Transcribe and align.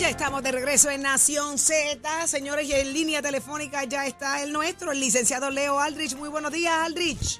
ya 0.00 0.08
estamos 0.08 0.42
de 0.42 0.50
regreso 0.50 0.88
en 0.88 1.02
Nación 1.02 1.58
Z. 1.58 2.26
Señores, 2.26 2.66
y 2.66 2.72
en 2.72 2.94
línea 2.94 3.20
telefónica 3.20 3.84
ya 3.84 4.06
está 4.06 4.42
el 4.42 4.50
nuestro, 4.50 4.92
el 4.92 5.00
licenciado 5.00 5.50
Leo 5.50 5.78
Aldrich. 5.78 6.16
Muy 6.16 6.30
buenos 6.30 6.50
días, 6.52 6.72
Aldrich. 6.72 7.38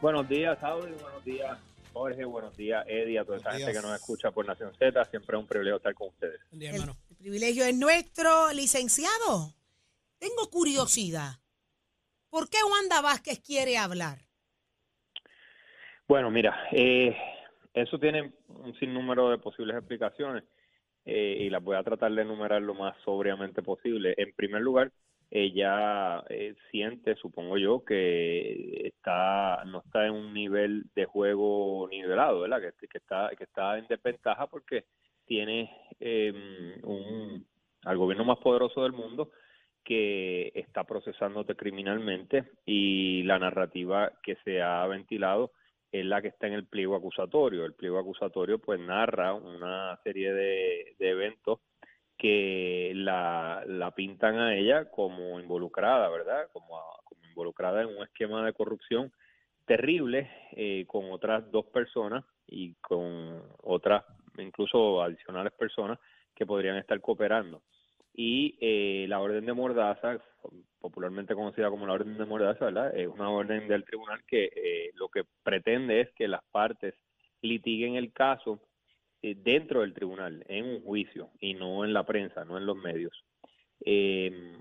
Buenos 0.00 0.26
días, 0.26 0.58
Saudi. 0.58 0.90
Buenos 1.02 1.22
días, 1.22 1.58
Jorge. 1.92 2.24
Buenos 2.24 2.56
días, 2.56 2.82
Eddie. 2.88 3.18
A 3.18 3.26
toda 3.26 3.36
esa 3.36 3.52
gente 3.52 3.74
que 3.74 3.82
nos 3.82 3.94
escucha 3.94 4.30
por 4.30 4.46
Nación 4.46 4.72
Z. 4.78 5.04
Siempre 5.04 5.36
es 5.36 5.42
un 5.42 5.46
privilegio 5.46 5.76
estar 5.76 5.94
con 5.94 6.08
ustedes. 6.08 6.40
el, 6.52 6.62
el 6.62 7.16
privilegio 7.18 7.66
es 7.66 7.76
nuestro, 7.76 8.54
licenciado. 8.54 9.52
Tengo 10.18 10.48
curiosidad. 10.50 11.32
¿Por 12.30 12.48
qué 12.48 12.56
Wanda 12.70 13.02
Vázquez 13.02 13.38
quiere 13.40 13.76
hablar? 13.76 14.20
Bueno, 16.06 16.30
mira, 16.30 16.56
eh, 16.72 17.14
eso 17.74 17.98
tiene 17.98 18.32
un 18.48 18.74
sinnúmero 18.78 19.28
de 19.28 19.36
posibles 19.36 19.76
explicaciones 19.76 20.44
eh, 21.10 21.38
y 21.40 21.48
las 21.48 21.64
voy 21.64 21.74
a 21.74 21.82
tratar 21.82 22.12
de 22.12 22.20
enumerar 22.20 22.60
lo 22.60 22.74
más 22.74 22.94
sobriamente 23.02 23.62
posible. 23.62 24.14
En 24.18 24.34
primer 24.34 24.60
lugar, 24.60 24.92
ella 25.30 26.22
eh, 26.28 26.54
siente, 26.70 27.14
supongo 27.16 27.56
yo, 27.56 27.82
que 27.82 28.86
está 28.88 29.64
no 29.64 29.78
está 29.78 30.04
en 30.06 30.12
un 30.12 30.34
nivel 30.34 30.84
de 30.94 31.06
juego 31.06 31.88
nivelado, 31.90 32.40
¿verdad? 32.40 32.60
Que, 32.60 32.86
que 32.86 32.98
está 32.98 33.30
que 33.38 33.44
está 33.44 33.78
en 33.78 33.86
desventaja 33.86 34.48
porque 34.48 34.84
tiene 35.24 35.70
eh, 35.98 36.78
un, 36.82 37.46
al 37.84 37.96
gobierno 37.96 38.26
más 38.26 38.38
poderoso 38.38 38.82
del 38.82 38.92
mundo 38.92 39.30
que 39.84 40.52
está 40.54 40.84
procesándote 40.84 41.54
criminalmente 41.54 42.44
y 42.66 43.22
la 43.22 43.38
narrativa 43.38 44.12
que 44.22 44.36
se 44.44 44.60
ha 44.60 44.86
ventilado 44.86 45.52
es 45.90 46.04
la 46.04 46.20
que 46.20 46.28
está 46.28 46.46
en 46.46 46.54
el 46.54 46.66
pliego 46.66 46.96
acusatorio. 46.96 47.64
El 47.64 47.74
pliego 47.74 47.98
acusatorio 47.98 48.58
pues 48.58 48.80
narra 48.80 49.34
una 49.34 49.98
serie 50.02 50.32
de, 50.32 50.96
eventos 50.98 51.60
que 52.16 52.92
la, 52.94 53.62
la, 53.66 53.92
pintan 53.92 54.38
a 54.38 54.56
ella 54.56 54.90
como 54.90 55.38
involucrada, 55.38 56.08
¿verdad? 56.08 56.48
Como, 56.52 56.80
como 57.04 57.24
involucrada 57.24 57.82
en 57.82 57.88
un 57.88 58.02
esquema 58.02 58.44
de 58.44 58.52
corrupción 58.52 59.12
terrible 59.64 60.30
eh, 60.52 60.84
con 60.86 61.12
otras 61.12 61.50
dos 61.50 61.66
personas 61.66 62.24
y 62.46 62.74
con 62.76 63.42
otras, 63.62 64.04
incluso 64.38 65.02
adicionales 65.02 65.52
personas 65.52 65.98
que 66.34 66.46
podrían 66.46 66.76
estar 66.76 67.00
cooperando 67.00 67.62
y 68.20 68.56
eh, 68.60 69.06
la 69.08 69.20
orden 69.20 69.46
de 69.46 69.52
mordaza, 69.52 70.18
popularmente 70.80 71.36
conocida 71.36 71.70
como 71.70 71.86
la 71.86 71.92
orden 71.92 72.18
de 72.18 72.24
mordaza, 72.24 72.64
¿verdad? 72.64 72.96
es 72.96 73.06
una 73.06 73.30
orden 73.30 73.68
del 73.68 73.84
tribunal 73.84 74.24
que 74.26 74.50
eh, 74.56 74.90
lo 74.94 75.08
que 75.08 75.22
pretende 75.44 76.00
es 76.00 76.10
que 76.14 76.26
las 76.26 76.42
partes 76.50 76.94
litiguen 77.42 77.94
el 77.94 78.12
caso 78.12 78.58
eh, 79.22 79.36
dentro 79.36 79.82
del 79.82 79.94
tribunal, 79.94 80.44
en 80.48 80.64
un 80.64 80.82
juicio, 80.82 81.30
y 81.38 81.54
no 81.54 81.84
en 81.84 81.92
la 81.92 82.04
prensa, 82.04 82.44
no 82.44 82.58
en 82.58 82.66
los 82.66 82.76
medios. 82.76 83.24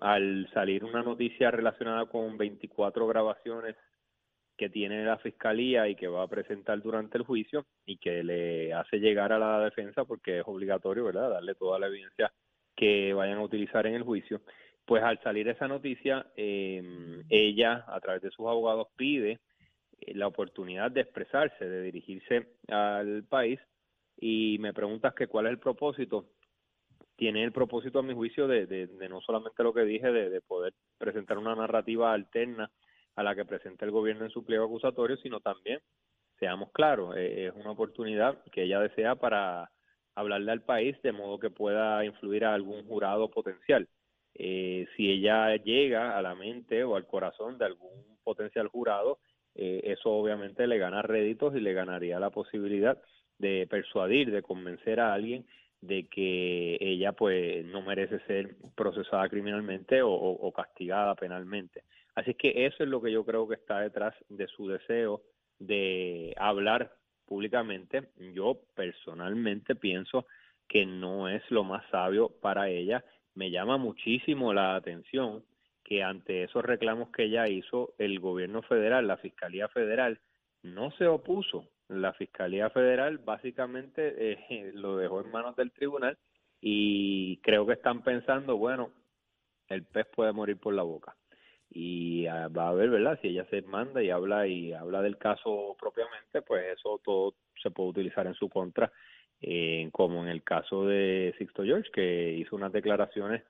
al 0.02 0.48
salir 0.54 0.84
una 0.86 1.02
noticia 1.02 1.50
relacionada 1.50 2.06
con 2.06 2.38
24 2.38 3.08
grabaciones 3.08 3.76
que 4.56 4.70
tiene 4.70 5.04
la 5.04 5.18
fiscalía 5.18 5.88
y 5.88 5.96
que 5.96 6.08
va 6.08 6.22
a 6.22 6.28
presentar 6.28 6.80
durante 6.80 7.18
el 7.18 7.24
juicio 7.24 7.66
y 7.88 7.98
que 7.98 8.24
le 8.24 8.72
hace 8.74 9.00
llegar 9.00 9.34
a 9.34 9.40
la 9.40 9.62
defensa 9.62 10.06
porque 10.06 10.40
es 10.40 10.44
obligatorio, 10.46 11.06
¿verdad?, 11.06 11.32
darle 11.32 11.56
toda 11.56 11.80
la 11.80 11.88
evidencia 11.88 12.32
que 12.78 13.12
vayan 13.14 13.40
a 13.40 13.44
utilizar 13.44 13.86
en 13.88 13.96
el 13.96 14.04
juicio, 14.04 14.42
pues 14.86 15.04
al 15.04 15.22
salir 15.22 15.50
esa 15.50 15.68
noticia, 15.68 16.28
eh, 16.38 16.82
ella 17.30 17.84
a 17.88 18.00
través 18.00 18.22
de 18.22 18.32
sus 18.32 18.48
abogados 18.48 18.88
pide 18.96 19.42
eh, 20.00 20.14
la 20.14 20.28
oportunidad 20.28 20.92
de 20.92 21.02
expresarse, 21.02 21.68
de 21.68 21.82
dirigirse 21.82 22.48
al 22.70 23.26
país 23.26 23.60
y 24.16 24.58
me 24.60 24.74
preguntas 24.74 25.14
que 25.14 25.28
cuál 25.28 25.48
es 25.48 25.52
el 25.52 25.60
propósito. 25.60 26.30
Tiene 27.18 27.44
el 27.44 27.52
propósito, 27.52 28.00
a 28.00 28.04
mi 28.04 28.14
juicio, 28.14 28.48
de, 28.48 28.68
de, 28.68 29.10
no 29.10 29.22
solamente 29.22 29.64
lo 29.64 29.74
que 29.74 29.82
dije, 29.82 30.12
de, 30.12 30.40
poder 30.42 30.74
presentar 31.00 31.40
una 31.40 31.56
narrativa 31.56 32.14
alterna 32.14 32.70
a 33.16 33.24
la 33.24 33.36
que 33.36 33.44
presenta 33.44 33.86
el 33.86 33.92
gobierno 33.92 34.24
en 34.24 34.32
su 34.32 34.46
pliego 34.46 34.66
acusatorio, 34.66 35.18
sino 35.18 35.40
también, 35.40 35.80
seamos 36.40 36.72
claros, 36.72 37.18
eh, 37.18 37.48
es 37.48 37.54
una 37.56 37.72
oportunidad 37.72 38.44
que 38.52 38.64
ella 38.64 38.80
desea 38.80 39.16
para 39.16 39.72
hablarle 40.18 40.52
al 40.52 40.62
país 40.64 41.00
de 41.04 41.12
modo 41.12 41.38
que 41.38 41.52
pueda 41.52 42.04
influir 42.04 42.44
a 42.44 42.56
algún 42.56 42.84
jurado 42.86 43.30
potencial. 43.30 43.88
Eh, 44.34 44.88
si 44.96 45.12
ella 45.12 45.56
llega 45.58 46.18
a 46.18 46.22
la 46.24 46.34
mente 46.34 46.84
o 46.84 46.96
al 46.96 47.06
corazón 47.06 47.60
de 47.60 47.66
algún 47.66 48.18
potencial 48.24 48.68
jurado, 48.68 49.20
eh, 49.54 49.82
eso 49.84 50.12
obviamente 50.12 50.66
le 50.66 50.80
gana 50.80 51.04
réditos 51.04 51.56
y 51.56 51.60
le 51.60 51.74
ganaría 51.74 52.20
la 52.20 52.32
posibilidad 52.32 53.00
de 53.38 53.68
persuadir, 53.70 54.32
de 54.32 54.42
convencer 54.42 55.00
a 55.00 55.14
alguien 55.14 55.46
de 55.82 56.08
que 56.08 56.78
ella 56.82 57.12
pues 57.12 57.64
no 57.66 57.84
merece 57.84 58.20
ser 58.22 58.56
procesada 58.76 59.30
criminalmente 59.30 60.02
o, 60.02 60.12
o 60.12 60.52
castigada 60.52 61.14
penalmente. 61.14 61.84
Así 62.16 62.34
que 62.34 62.66
eso 62.66 62.84
es 62.84 62.90
lo 62.90 63.04
que 63.04 63.12
yo 63.12 63.24
creo 63.24 63.48
que 63.48 63.54
está 63.54 63.82
detrás 63.82 64.16
de 64.30 64.48
su 64.48 64.68
deseo 64.68 65.22
de 65.60 66.34
hablar 66.38 66.92
públicamente, 67.28 68.10
yo 68.34 68.58
personalmente 68.76 69.76
pienso 69.76 70.26
que 70.68 70.86
no 70.86 71.30
es 71.30 71.44
lo 71.52 71.64
más 71.64 71.84
sabio 71.92 72.30
para 72.30 72.70
ella. 72.70 73.04
Me 73.36 73.52
llama 73.52 73.78
muchísimo 73.78 74.54
la 74.54 74.76
atención 74.76 75.44
que 75.84 76.04
ante 76.04 76.44
esos 76.44 76.66
reclamos 76.66 77.10
que 77.10 77.26
ella 77.26 77.48
hizo, 77.48 77.94
el 77.98 78.20
gobierno 78.20 78.62
federal, 78.64 79.08
la 79.08 79.18
Fiscalía 79.18 79.68
Federal, 79.70 80.20
no 80.64 80.92
se 80.92 81.08
opuso. 81.08 81.70
La 81.88 82.14
Fiscalía 82.14 82.70
Federal 82.70 83.20
básicamente 83.20 84.32
eh, 84.32 84.72
lo 84.74 84.98
dejó 84.98 85.22
en 85.22 85.32
manos 85.32 85.56
del 85.56 85.72
tribunal 85.72 86.18
y 86.60 87.38
creo 87.38 87.66
que 87.66 87.74
están 87.74 88.04
pensando, 88.04 88.58
bueno, 88.58 88.92
el 89.68 89.84
pez 89.84 90.08
puede 90.08 90.34
morir 90.34 90.58
por 90.58 90.74
la 90.74 90.84
boca 90.84 91.16
y 91.70 92.26
ah, 92.28 92.48
va 92.48 92.70
a 92.70 92.74
ver, 92.74 92.90
¿verdad? 92.90 93.20
Si 93.22 93.30
ella 93.30 93.46
se 93.50 93.62
manda 93.64 94.02
y 94.02 94.10
habla 94.10 94.48
y 94.48 94.74
habla 94.74 95.02
del 95.02 95.18
caso 95.18 95.76
propiamente, 95.80 96.42
pues 96.42 96.78
eso 96.78 97.00
todo 97.04 97.36
se 97.62 97.72
puede 97.72 97.90
utilizar 97.90 98.28
en 98.28 98.34
su 98.34 98.50
contra, 98.50 98.92
eh, 99.42 99.90
como 99.92 100.24
en 100.24 100.30
el 100.30 100.44
caso 100.44 100.86
de 100.86 101.36
Sixto 101.38 101.64
George, 101.64 101.92
que 101.92 102.34
hizo 102.34 102.56
unas 102.56 102.72
declaraciones 102.72 103.44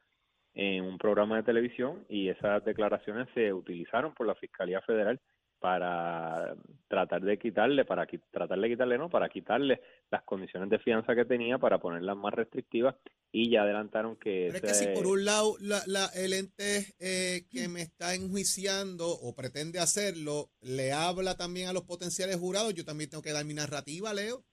en 0.54 0.84
un 0.84 0.98
programa 0.98 1.38
de 1.38 1.44
televisión 1.44 2.06
y 2.10 2.30
esas 2.30 2.66
declaraciones 2.66 3.28
se 3.36 3.54
utilizaron 3.54 4.14
por 4.14 4.26
la 4.26 4.36
Fiscalía 4.36 4.82
Federal 4.82 5.20
para 5.60 6.56
tratar 6.88 7.22
de 7.22 7.38
quitarle, 7.38 7.86
para 7.86 8.08
tratar 8.32 8.60
de 8.60 8.70
quitarle, 8.70 8.98
no, 8.98 9.10
para 9.10 9.30
quitarle 9.30 9.82
las 10.10 10.24
condiciones 10.24 10.70
de 10.70 10.80
fianza 10.80 11.16
que 11.16 11.26
tenía 11.26 11.58
para 11.58 11.80
ponerlas 11.80 12.16
más 12.16 12.34
restrictivas 12.34 12.96
y 13.32 13.50
ya 13.50 13.64
adelantaron 13.64 14.16
que... 14.16 14.50
Pero 14.52 14.68
es 14.68 14.80
que 14.80 14.86
si 14.86 14.94
por 14.94 15.08
un 15.08 15.26
lado 15.26 15.56
la, 15.60 15.82
la, 15.88 16.06
el 16.16 16.34
ente 16.34 16.94
eh, 17.00 17.46
que 17.50 17.68
me 17.68 17.82
está 17.82 18.16
enjuiciando 18.16 19.08
o 19.08 19.36
pretende 19.36 19.80
hacerlo 19.80 20.50
le 20.62 20.94
habla 20.94 21.36
también 21.36 21.68
a 21.68 21.74
los 21.74 21.84
potenciales 21.84 22.38
jurados, 22.38 22.74
yo 22.74 22.86
también 22.86 23.10
tengo 23.10 23.24
que 23.24 23.34
dar 23.34 23.46
mi 23.46 23.54
narrativa, 23.54 24.14
Leo. 24.14 24.44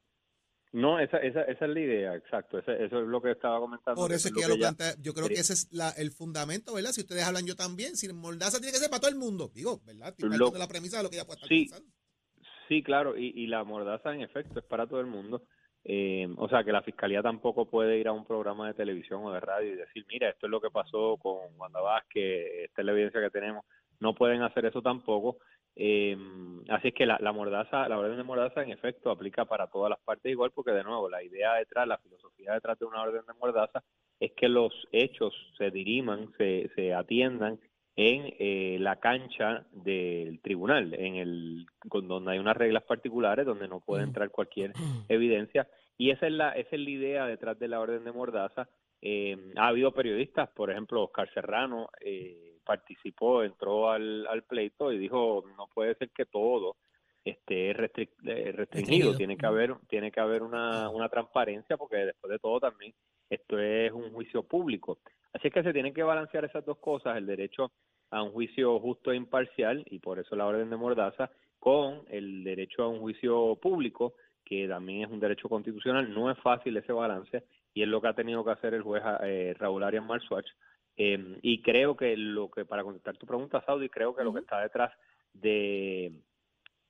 No, 0.74 0.98
esa, 0.98 1.18
esa, 1.18 1.42
esa 1.42 1.66
es 1.66 1.70
la 1.70 1.80
idea, 1.80 2.16
exacto. 2.16 2.58
eso 2.58 2.72
es 2.72 2.90
lo 2.90 3.22
que 3.22 3.30
estaba 3.30 3.60
comentando. 3.60 4.00
Por 4.00 4.12
eso 4.12 4.26
es 4.26 4.34
que, 4.34 4.40
yo, 4.40 4.48
lo 4.48 4.56
yo 5.00 5.14
creo 5.14 5.28
que 5.28 5.34
ese 5.34 5.52
es 5.52 5.72
la, 5.72 5.90
el 5.90 6.10
fundamento, 6.10 6.74
¿verdad? 6.74 6.90
Si 6.90 7.02
ustedes 7.02 7.24
hablan 7.24 7.46
yo 7.46 7.54
también, 7.54 7.96
si 7.96 8.12
Mordaza 8.12 8.58
tiene 8.58 8.72
que 8.72 8.78
ser 8.78 8.90
para 8.90 8.98
todo 8.98 9.10
el 9.12 9.16
mundo. 9.16 9.52
Digo, 9.54 9.80
¿verdad? 9.86 10.08
Estoy 10.08 10.36
lo, 10.36 10.50
de 10.50 10.58
la 10.58 10.66
premisa 10.66 10.96
de 10.96 11.04
lo 11.04 11.10
que 11.10 11.14
ella 11.14 11.26
puede 11.26 11.36
estar 11.36 11.48
sí, 11.48 11.66
pensando. 11.66 11.88
Sí, 12.66 12.82
claro, 12.82 13.16
y, 13.16 13.32
y 13.36 13.46
la 13.46 13.62
Mordaza 13.62 14.12
en 14.12 14.22
efecto 14.22 14.58
es 14.58 14.64
para 14.64 14.88
todo 14.88 14.98
el 14.98 15.06
mundo. 15.06 15.44
Eh, 15.84 16.26
o 16.38 16.48
sea, 16.48 16.64
que 16.64 16.72
la 16.72 16.82
fiscalía 16.82 17.22
tampoco 17.22 17.66
puede 17.66 17.96
ir 17.96 18.08
a 18.08 18.12
un 18.12 18.24
programa 18.24 18.66
de 18.66 18.74
televisión 18.74 19.24
o 19.24 19.32
de 19.32 19.38
radio 19.38 19.74
y 19.74 19.76
decir, 19.76 20.04
mira, 20.08 20.30
esto 20.30 20.46
es 20.46 20.50
lo 20.50 20.60
que 20.60 20.70
pasó 20.70 21.18
con 21.18 21.38
Wanda 21.56 21.80
Vázquez, 21.80 22.64
esta 22.64 22.82
es 22.82 22.86
la 22.86 22.92
evidencia 22.92 23.20
que 23.20 23.30
tenemos. 23.30 23.64
No 24.00 24.12
pueden 24.12 24.42
hacer 24.42 24.66
eso 24.66 24.82
tampoco. 24.82 25.38
Eh, 25.76 26.16
así 26.68 26.88
es 26.88 26.94
que 26.94 27.06
la, 27.06 27.18
la, 27.20 27.32
mordaza, 27.32 27.88
la 27.88 27.98
orden 27.98 28.16
de 28.16 28.22
mordaza 28.22 28.62
en 28.62 28.70
efecto 28.70 29.10
aplica 29.10 29.44
para 29.44 29.66
todas 29.66 29.90
las 29.90 29.98
partes 30.00 30.30
igual 30.30 30.52
porque 30.52 30.70
de 30.70 30.84
nuevo 30.84 31.08
la 31.08 31.22
idea 31.22 31.54
detrás, 31.54 31.88
la 31.88 31.98
filosofía 31.98 32.52
detrás 32.52 32.78
de 32.78 32.84
una 32.84 33.02
orden 33.02 33.22
de 33.26 33.34
mordaza 33.34 33.82
es 34.20 34.32
que 34.32 34.48
los 34.48 34.72
hechos 34.92 35.34
se 35.58 35.70
diriman, 35.70 36.32
se, 36.38 36.70
se 36.76 36.94
atiendan 36.94 37.58
en 37.96 38.34
eh, 38.38 38.76
la 38.80 38.96
cancha 38.96 39.66
del 39.72 40.40
tribunal, 40.40 40.94
en 40.94 41.16
el 41.16 41.66
con 41.88 42.08
donde 42.08 42.32
hay 42.32 42.38
unas 42.38 42.56
reglas 42.56 42.82
particulares 42.82 43.46
donde 43.46 43.68
no 43.68 43.80
puede 43.80 44.02
entrar 44.02 44.30
cualquier 44.30 44.72
evidencia. 45.08 45.68
Y 45.96 46.10
esa 46.10 46.26
es 46.26 46.32
la 46.32 46.50
esa 46.52 46.74
es 46.74 46.80
la 46.82 46.90
idea 46.90 47.26
detrás 47.26 47.58
de 47.58 47.68
la 47.68 47.80
orden 47.80 48.04
de 48.04 48.12
mordaza. 48.12 48.68
Eh, 49.00 49.52
ha 49.56 49.68
habido 49.68 49.92
periodistas, 49.92 50.48
por 50.50 50.70
ejemplo, 50.70 51.04
Oscar 51.04 51.32
Serrano 51.32 51.88
eh, 52.00 52.53
participó, 52.64 53.42
entró 53.42 53.90
al, 53.90 54.26
al 54.26 54.42
pleito 54.42 54.92
y 54.92 54.98
dijo 54.98 55.44
no 55.56 55.68
puede 55.68 55.94
ser 55.96 56.10
que 56.10 56.26
todo 56.26 56.76
esté 57.24 57.70
eh, 57.70 58.52
restringido, 58.52 59.16
tiene 59.16 59.36
que 59.36 59.46
haber 59.46 59.76
tiene 59.88 60.10
que 60.10 60.20
haber 60.20 60.42
una, 60.42 60.90
una 60.90 61.08
transparencia 61.08 61.76
porque 61.76 61.96
después 61.96 62.30
de 62.30 62.38
todo 62.38 62.60
también 62.60 62.92
esto 63.30 63.58
es 63.58 63.92
un 63.92 64.12
juicio 64.12 64.42
público. 64.42 64.98
Así 65.32 65.48
es 65.48 65.54
que 65.54 65.62
se 65.62 65.72
tienen 65.72 65.94
que 65.94 66.02
balancear 66.02 66.44
esas 66.44 66.64
dos 66.64 66.78
cosas, 66.78 67.16
el 67.16 67.26
derecho 67.26 67.72
a 68.10 68.22
un 68.22 68.30
juicio 68.30 68.78
justo 68.78 69.10
e 69.10 69.16
imparcial 69.16 69.84
y 69.90 69.98
por 69.98 70.18
eso 70.18 70.36
la 70.36 70.46
orden 70.46 70.70
de 70.70 70.76
Mordaza 70.76 71.30
con 71.58 72.02
el 72.08 72.44
derecho 72.44 72.82
a 72.82 72.88
un 72.88 73.00
juicio 73.00 73.56
público 73.56 74.14
que 74.44 74.68
también 74.68 75.02
es 75.02 75.10
un 75.10 75.18
derecho 75.18 75.48
constitucional. 75.48 76.12
No 76.12 76.30
es 76.30 76.38
fácil 76.38 76.76
ese 76.76 76.92
balance 76.92 77.44
y 77.72 77.82
es 77.82 77.88
lo 77.88 78.00
que 78.00 78.08
ha 78.08 78.14
tenido 78.14 78.44
que 78.44 78.50
hacer 78.52 78.74
el 78.74 78.82
juez 78.82 79.02
eh, 79.22 79.54
Raúl 79.58 79.82
Arias 79.82 80.04
Marswatch. 80.04 80.48
Eh, 80.96 81.38
y 81.42 81.62
creo 81.62 81.96
que 81.96 82.16
lo 82.16 82.50
que, 82.50 82.64
para 82.64 82.84
contestar 82.84 83.16
tu 83.16 83.26
pregunta, 83.26 83.62
Saudi, 83.66 83.88
creo 83.88 84.14
que 84.14 84.24
lo 84.24 84.32
que 84.32 84.40
está 84.40 84.60
detrás 84.60 84.92
de, 85.32 86.20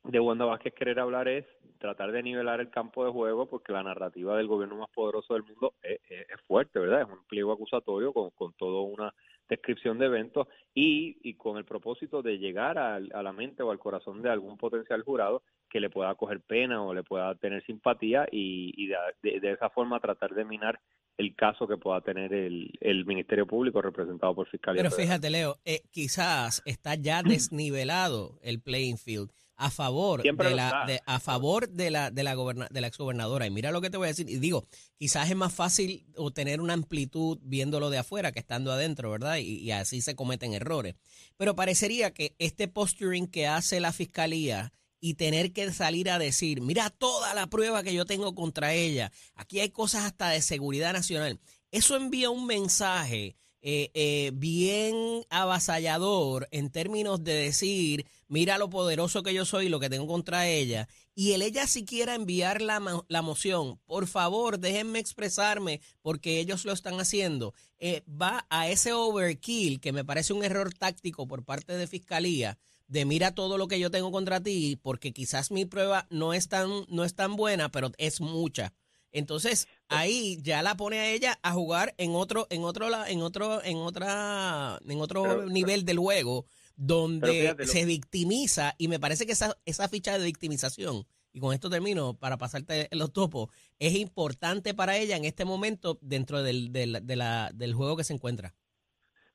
de 0.04 0.20
Wanda 0.20 0.44
Vázquez 0.44 0.74
querer 0.74 1.00
hablar 1.00 1.28
es 1.28 1.46
tratar 1.78 2.12
de 2.12 2.22
nivelar 2.22 2.60
el 2.60 2.70
campo 2.70 3.04
de 3.04 3.12
juego 3.12 3.46
porque 3.46 3.72
la 3.72 3.82
narrativa 3.82 4.36
del 4.36 4.46
gobierno 4.46 4.76
más 4.76 4.90
poderoso 4.90 5.34
del 5.34 5.44
mundo 5.44 5.74
es, 5.82 6.00
fuerte, 6.46 6.78
¿verdad? 6.78 7.02
Es 7.02 7.08
un 7.08 7.24
pliego 7.24 7.52
acusatorio 7.52 8.12
con, 8.12 8.30
con 8.30 8.52
toda 8.54 8.82
una 8.82 9.14
descripción 9.48 9.98
de 9.98 10.06
eventos 10.06 10.48
y, 10.74 11.18
y 11.22 11.34
con 11.34 11.56
el 11.56 11.64
propósito 11.64 12.22
de 12.22 12.38
llegar 12.38 12.78
a, 12.78 12.96
a, 12.96 13.22
la 13.22 13.32
mente 13.32 13.62
o 13.62 13.70
al 13.70 13.78
corazón 13.78 14.22
de 14.22 14.30
algún 14.30 14.56
potencial 14.56 15.02
jurado 15.02 15.42
que 15.68 15.80
le 15.80 15.90
pueda 15.90 16.14
coger 16.14 16.40
pena 16.40 16.82
o 16.82 16.94
le 16.94 17.02
pueda 17.02 17.34
tener 17.34 17.64
simpatía 17.64 18.26
y, 18.30 18.72
y 18.76 18.86
de, 18.86 19.40
de, 19.40 19.52
esa 19.52 19.70
forma 19.70 20.00
tratar 20.00 20.34
de 20.34 20.44
minar 20.44 20.78
el 21.16 21.34
caso 21.34 21.66
que 21.66 21.76
pueda 21.76 22.00
tener 22.00 22.32
el, 22.32 22.72
el 22.80 23.04
Ministerio 23.06 23.46
Público 23.46 23.80
representado 23.80 24.34
por 24.34 24.48
Fiscalía. 24.48 24.82
Pero 24.82 24.94
fíjate, 24.94 25.30
Leo, 25.30 25.58
eh, 25.64 25.82
quizás 25.90 26.62
está 26.64 26.94
ya 26.96 27.22
desnivelado 27.24 28.38
el 28.42 28.60
playing 28.60 28.98
field 28.98 29.30
a 29.56 29.70
favor 29.70 30.20
de 30.20 30.32
la 30.32 30.84
a 31.06 31.20
favor 31.20 31.68
de 31.68 31.90
la 31.90 32.10
de 32.10 32.24
la 32.24 32.34
de 32.34 32.80
la 32.80 32.86
exgobernadora. 32.88 33.46
Y 33.46 33.50
mira 33.50 33.70
lo 33.70 33.80
que 33.80 33.90
te 33.90 33.96
voy 33.96 34.06
a 34.06 34.08
decir 34.08 34.28
y 34.28 34.38
digo 34.38 34.66
quizás 34.98 35.30
es 35.30 35.36
más 35.36 35.54
fácil 35.54 36.06
obtener 36.16 36.60
una 36.60 36.72
amplitud 36.72 37.38
viéndolo 37.42 37.90
de 37.90 37.98
afuera 37.98 38.32
que 38.32 38.40
estando 38.40 38.72
adentro 38.72 39.12
verdad 39.12 39.36
y, 39.36 39.58
y 39.60 39.70
así 39.70 40.00
se 40.00 40.16
cometen 40.16 40.54
errores. 40.54 40.96
Pero 41.36 41.54
parecería 41.54 42.12
que 42.12 42.34
este 42.38 42.66
posturing 42.66 43.28
que 43.28 43.46
hace 43.46 43.78
la 43.78 43.92
fiscalía 43.92 44.72
y 45.04 45.12
tener 45.12 45.52
que 45.52 45.70
salir 45.70 46.08
a 46.08 46.18
decir, 46.18 46.62
mira 46.62 46.88
toda 46.88 47.34
la 47.34 47.46
prueba 47.46 47.82
que 47.82 47.92
yo 47.92 48.06
tengo 48.06 48.34
contra 48.34 48.72
ella, 48.72 49.12
aquí 49.34 49.60
hay 49.60 49.68
cosas 49.68 50.04
hasta 50.04 50.30
de 50.30 50.40
seguridad 50.40 50.94
nacional. 50.94 51.38
Eso 51.70 51.94
envía 51.94 52.30
un 52.30 52.46
mensaje 52.46 53.36
eh, 53.60 53.90
eh, 53.92 54.30
bien 54.32 55.26
avasallador 55.28 56.48
en 56.52 56.70
términos 56.70 57.22
de 57.22 57.34
decir, 57.34 58.06
mira 58.28 58.56
lo 58.56 58.70
poderoso 58.70 59.22
que 59.22 59.34
yo 59.34 59.44
soy 59.44 59.66
y 59.66 59.68
lo 59.68 59.78
que 59.78 59.90
tengo 59.90 60.06
contra 60.06 60.48
ella. 60.48 60.88
Y 61.14 61.32
el 61.32 61.42
ella 61.42 61.66
siquiera 61.66 62.14
enviar 62.14 62.62
la, 62.62 63.04
la 63.06 63.20
moción, 63.20 63.78
por 63.84 64.06
favor, 64.06 64.58
déjenme 64.58 65.00
expresarme 65.00 65.82
porque 66.00 66.40
ellos 66.40 66.64
lo 66.64 66.72
están 66.72 66.98
haciendo, 66.98 67.52
eh, 67.76 68.02
va 68.08 68.46
a 68.48 68.70
ese 68.70 68.94
overkill 68.94 69.80
que 69.80 69.92
me 69.92 70.02
parece 70.02 70.32
un 70.32 70.44
error 70.44 70.72
táctico 70.72 71.26
por 71.26 71.44
parte 71.44 71.76
de 71.76 71.86
Fiscalía 71.86 72.56
de 72.94 73.04
mira 73.04 73.34
todo 73.34 73.58
lo 73.58 73.66
que 73.66 73.80
yo 73.80 73.90
tengo 73.90 74.12
contra 74.12 74.40
ti 74.40 74.78
porque 74.80 75.12
quizás 75.12 75.50
mi 75.50 75.64
prueba 75.64 76.06
no 76.10 76.32
es 76.32 76.48
tan, 76.48 76.70
no 76.88 77.04
es 77.04 77.16
tan 77.16 77.34
buena, 77.34 77.68
pero 77.70 77.90
es 77.98 78.20
mucha. 78.20 78.72
Entonces, 79.10 79.66
ahí 79.88 80.38
ya 80.42 80.62
la 80.62 80.76
pone 80.76 81.00
a 81.00 81.10
ella 81.10 81.40
a 81.42 81.52
jugar 81.52 81.94
en 81.98 82.14
otro, 82.14 82.46
en 82.50 82.62
otro, 82.62 82.86
en 83.06 83.20
otro, 83.20 83.64
en 83.64 83.78
otra, 83.78 84.78
en 84.88 85.00
otro 85.00 85.46
nivel 85.46 85.84
del 85.84 85.98
juego 85.98 86.46
donde 86.76 87.56
se 87.66 87.84
victimiza 87.84 88.76
y 88.78 88.86
me 88.86 89.00
parece 89.00 89.26
que 89.26 89.32
esa, 89.32 89.58
esa 89.64 89.88
ficha 89.88 90.16
de 90.16 90.24
victimización 90.24 91.04
y 91.32 91.40
con 91.40 91.52
esto 91.52 91.68
termino 91.68 92.14
para 92.14 92.38
pasarte 92.38 92.88
los 92.92 93.12
topos, 93.12 93.50
es 93.80 93.94
importante 93.96 94.72
para 94.72 94.96
ella 94.98 95.16
en 95.16 95.24
este 95.24 95.44
momento 95.44 95.98
dentro 96.00 96.44
del, 96.44 96.72
del, 96.72 97.00
de 97.02 97.16
la, 97.16 97.50
del 97.52 97.74
juego 97.74 97.96
que 97.96 98.04
se 98.04 98.14
encuentra. 98.14 98.54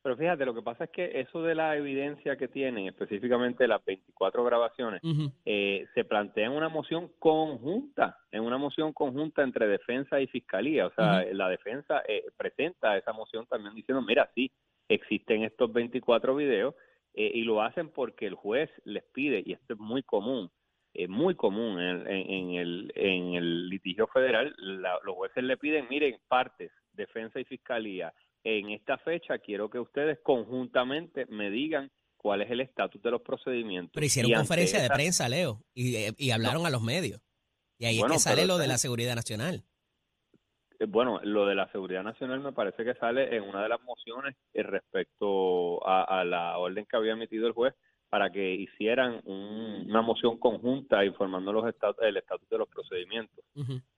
Pero 0.02 0.16
fíjate, 0.16 0.46
lo 0.46 0.54
que 0.54 0.62
pasa 0.62 0.86
es 0.86 0.90
que 0.92 1.20
eso 1.20 1.44
de 1.44 1.56
la 1.56 1.76
evidencia 1.76 2.38
que 2.38 2.48
tienen, 2.48 2.88
específicamente 2.88 3.68
las 3.68 3.84
24 3.84 4.44
grabaciones, 4.46 5.02
eh, 5.46 5.86
se 5.94 6.06
plantea 6.06 6.46
en 6.46 6.54
una 6.54 6.70
moción 6.70 7.12
conjunta, 7.20 8.18
en 8.32 8.44
una 8.44 8.58
moción 8.58 8.94
conjunta 8.94 9.44
entre 9.44 9.68
defensa 9.68 10.22
y 10.22 10.28
fiscalía. 10.28 10.88
O 10.88 10.94
sea, 10.94 11.26
la 11.34 11.50
defensa 11.50 12.02
eh, 12.08 12.24
presenta 12.38 12.98
esa 12.98 13.12
moción 13.12 13.46
también 13.48 13.76
diciendo, 13.76 14.02
mira, 14.02 14.30
sí, 14.36 14.50
existen 14.88 15.44
estos 15.44 15.72
24 15.74 16.34
videos 16.34 16.76
eh, 17.14 17.32
y 17.34 17.44
lo 17.44 17.62
hacen 17.62 17.90
porque 17.90 18.26
el 18.26 18.36
juez 18.36 18.70
les 18.86 19.04
pide, 19.04 19.44
y 19.46 19.52
esto 19.52 19.74
es 19.74 19.80
muy 19.80 20.04
común, 20.04 20.50
es 20.94 21.10
muy 21.10 21.36
común 21.36 21.80
en, 21.80 22.08
en, 22.08 22.52
el, 22.52 22.92
en 22.96 23.34
el 23.34 23.70
litigio 23.70 24.08
federal, 24.08 24.56
los 24.58 25.16
jueces 25.16 25.44
le 25.44 25.58
piden, 25.58 25.88
miren, 25.90 26.18
partes, 26.30 26.72
defensa 26.94 27.40
y 27.40 27.46
fiscalía, 27.46 28.14
en 28.44 28.70
esta 28.72 28.98
fecha 28.98 29.38
quiero 29.40 29.70
que 29.70 29.80
ustedes 29.80 30.20
conjuntamente 30.24 31.26
me 31.28 31.50
digan 31.50 31.92
cuál 32.18 32.42
es 32.42 32.52
el 32.52 32.62
estatus 32.62 33.02
de 33.02 33.12
los 33.12 33.22
procedimientos. 33.22 33.92
Pero 33.94 34.06
hicieron 34.06 34.34
conferencia 34.34 34.82
de 34.82 34.90
prensa, 34.90 35.30
Leo, 35.30 35.64
y, 35.74 35.96
y 36.18 36.32
hablaron 36.32 36.66
a 36.66 36.70
los 36.70 36.82
medios. 36.82 37.22
Y 37.78 37.86
ahí 37.86 38.00
es 38.00 38.06
que 38.06 38.20
sale 38.20 38.46
lo 38.46 38.58
de 38.58 38.68
la 38.68 38.78
seguridad 38.78 39.16
nacional. 39.16 39.64
Eh, 40.80 40.86
bueno, 40.86 41.20
lo 41.24 41.46
de 41.46 41.56
la 41.56 41.72
seguridad 41.72 42.04
nacional 42.04 42.40
me 42.40 42.54
parece 42.54 42.84
que 42.84 42.94
sale 42.96 43.36
en 43.36 43.44
una 43.44 43.64
de 43.64 43.70
las 43.70 43.82
mociones 43.82 44.36
respecto 44.54 45.86
a, 45.88 46.24
la 46.24 46.58
orden 46.58 46.86
que 46.86 46.98
había 46.98 47.14
emitido 47.14 47.48
el 47.48 47.54
juez 47.54 47.74
para 48.10 48.32
que 48.32 48.54
hicieran 48.54 49.22
una 49.26 50.02
moción 50.02 50.38
conjunta 50.38 51.06
informando 51.06 51.54
los 51.54 51.68
estatus, 51.68 52.04
el 52.04 52.18
estatus 52.18 52.50
de 52.50 52.58
los 52.58 52.68
procedimientos. 52.68 53.44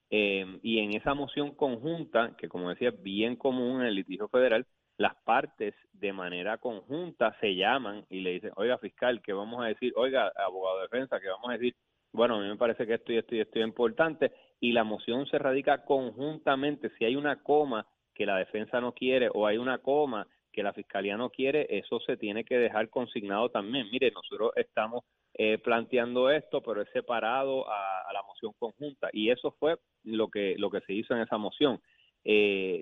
Eh, 0.10 0.60
y 0.62 0.80
en 0.80 0.94
esa 0.94 1.14
moción 1.14 1.56
conjunta, 1.56 2.36
que 2.38 2.50
como 2.50 2.70
decía 2.70 2.90
es 2.90 3.02
bien 3.02 3.38
común 3.38 3.82
en 3.82 3.88
el 3.88 3.96
litigio 3.96 4.28
federal, 4.28 4.66
las 4.98 5.16
partes 5.24 5.74
de 5.94 6.12
manera 6.12 6.58
conjunta 6.58 7.36
se 7.40 7.56
llaman 7.56 8.06
y 8.10 8.20
le 8.20 8.32
dicen, 8.32 8.52
oiga 8.58 8.78
fiscal, 8.78 9.22
¿qué 9.22 9.32
vamos 9.32 9.64
a 9.64 9.68
decir? 9.68 9.94
Oiga, 9.96 10.32
abogado 10.36 10.78
de 10.78 10.84
defensa, 10.84 11.20
¿qué 11.20 11.30
vamos 11.30 11.50
a 11.50 11.54
decir? 11.54 11.76
Bueno, 12.12 12.36
a 12.36 12.40
mí 12.42 12.48
me 12.48 12.58
parece 12.58 12.86
que 12.86 12.96
esto 12.96 13.14
y 13.14 13.18
esto 13.18 13.36
y 13.36 13.40
esto 13.40 13.60
es 13.60 13.66
importante 13.66 14.32
y 14.60 14.74
la 14.74 14.84
moción 14.84 15.26
se 15.28 15.40
radica 15.40 15.86
conjuntamente. 15.86 16.92
Si 16.98 17.06
hay 17.06 17.16
una 17.16 17.42
coma 17.42 17.88
que 18.14 18.26
la 18.26 18.38
defensa 18.38 18.82
no 18.82 18.92
quiere 18.92 19.30
o 19.34 19.48
hay 19.48 19.58
una 19.58 19.78
coma 19.78 20.28
que 20.52 20.64
la 20.64 20.74
fiscalía 20.74 21.18
no 21.18 21.30
quiere, 21.30 21.68
eso 21.70 22.00
se 22.02 22.18
tiene 22.18 22.44
que 22.44 22.58
dejar 22.58 22.90
consignado 22.90 23.50
también. 23.50 23.90
Mire, 23.92 24.12
nosotros 24.12 24.52
estamos 24.56 25.04
eh, 25.34 25.58
planteando 25.58 26.30
esto, 26.30 26.62
pero 26.62 26.82
es 26.82 26.90
separado 26.92 27.70
a, 27.70 28.12
la 28.14 28.22
moción 28.24 28.54
conjunta. 28.60 29.10
Y 29.14 29.30
eso 29.30 29.56
fue 29.60 29.78
lo 30.04 30.28
que, 30.28 30.56
lo 30.58 30.70
que 30.70 30.82
se 30.82 30.94
hizo 30.94 31.14
en 31.16 31.22
esa 31.22 31.38
moción. 31.38 31.80
Eh, 32.24 32.82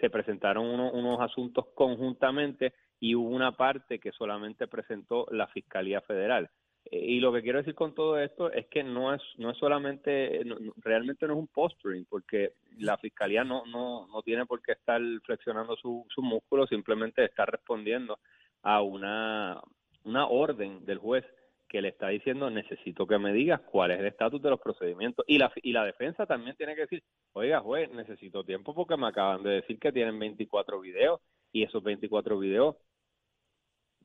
se 0.00 0.10
presentaron 0.10 0.66
unos 0.66 1.20
asuntos 1.20 1.66
conjuntamente 1.74 2.72
y 2.98 3.14
hubo 3.14 3.28
una 3.28 3.52
parte 3.52 3.98
que 3.98 4.12
solamente 4.12 4.66
presentó 4.66 5.26
la 5.30 5.46
Fiscalía 5.48 6.00
Federal. 6.00 6.50
Y 6.84 7.20
lo 7.20 7.32
que 7.32 7.42
quiero 7.42 7.58
decir 7.58 7.74
con 7.74 7.94
todo 7.94 8.18
esto 8.18 8.50
es 8.50 8.66
que 8.66 8.82
no 8.82 9.14
es 9.14 9.22
no 9.36 9.50
es 9.50 9.58
solamente 9.58 10.42
realmente 10.78 11.26
no 11.26 11.34
es 11.34 11.38
un 11.38 11.46
posturing 11.48 12.06
porque 12.06 12.54
la 12.78 12.96
fiscalía 12.96 13.44
no 13.44 13.64
no 13.66 14.08
no 14.08 14.22
tiene 14.22 14.46
por 14.46 14.62
qué 14.62 14.72
estar 14.72 15.00
flexionando 15.24 15.76
su, 15.76 16.06
su 16.08 16.22
músculo 16.22 16.66
simplemente 16.66 17.24
está 17.24 17.44
respondiendo 17.46 18.18
a 18.62 18.80
una 18.80 19.60
una 20.04 20.26
orden 20.26 20.84
del 20.86 20.98
juez 20.98 21.24
que 21.68 21.82
le 21.82 21.88
está 21.88 22.08
diciendo 22.08 22.50
necesito 22.50 23.06
que 23.06 23.18
me 23.18 23.32
digas 23.32 23.60
cuál 23.60 23.92
es 23.92 24.00
el 24.00 24.06
estatus 24.06 24.42
de 24.42 24.50
los 24.50 24.60
procedimientos 24.60 25.24
y 25.28 25.38
la 25.38 25.52
y 25.62 25.72
la 25.72 25.84
defensa 25.84 26.26
también 26.26 26.56
tiene 26.56 26.74
que 26.74 26.82
decir 26.82 27.04
oiga 27.34 27.60
juez 27.60 27.90
necesito 27.92 28.42
tiempo 28.42 28.74
porque 28.74 28.96
me 28.96 29.06
acaban 29.06 29.42
de 29.42 29.50
decir 29.50 29.78
que 29.78 29.92
tienen 29.92 30.18
24 30.18 30.80
videos 30.80 31.20
y 31.52 31.62
esos 31.62 31.82
24 31.82 32.38
videos 32.38 32.76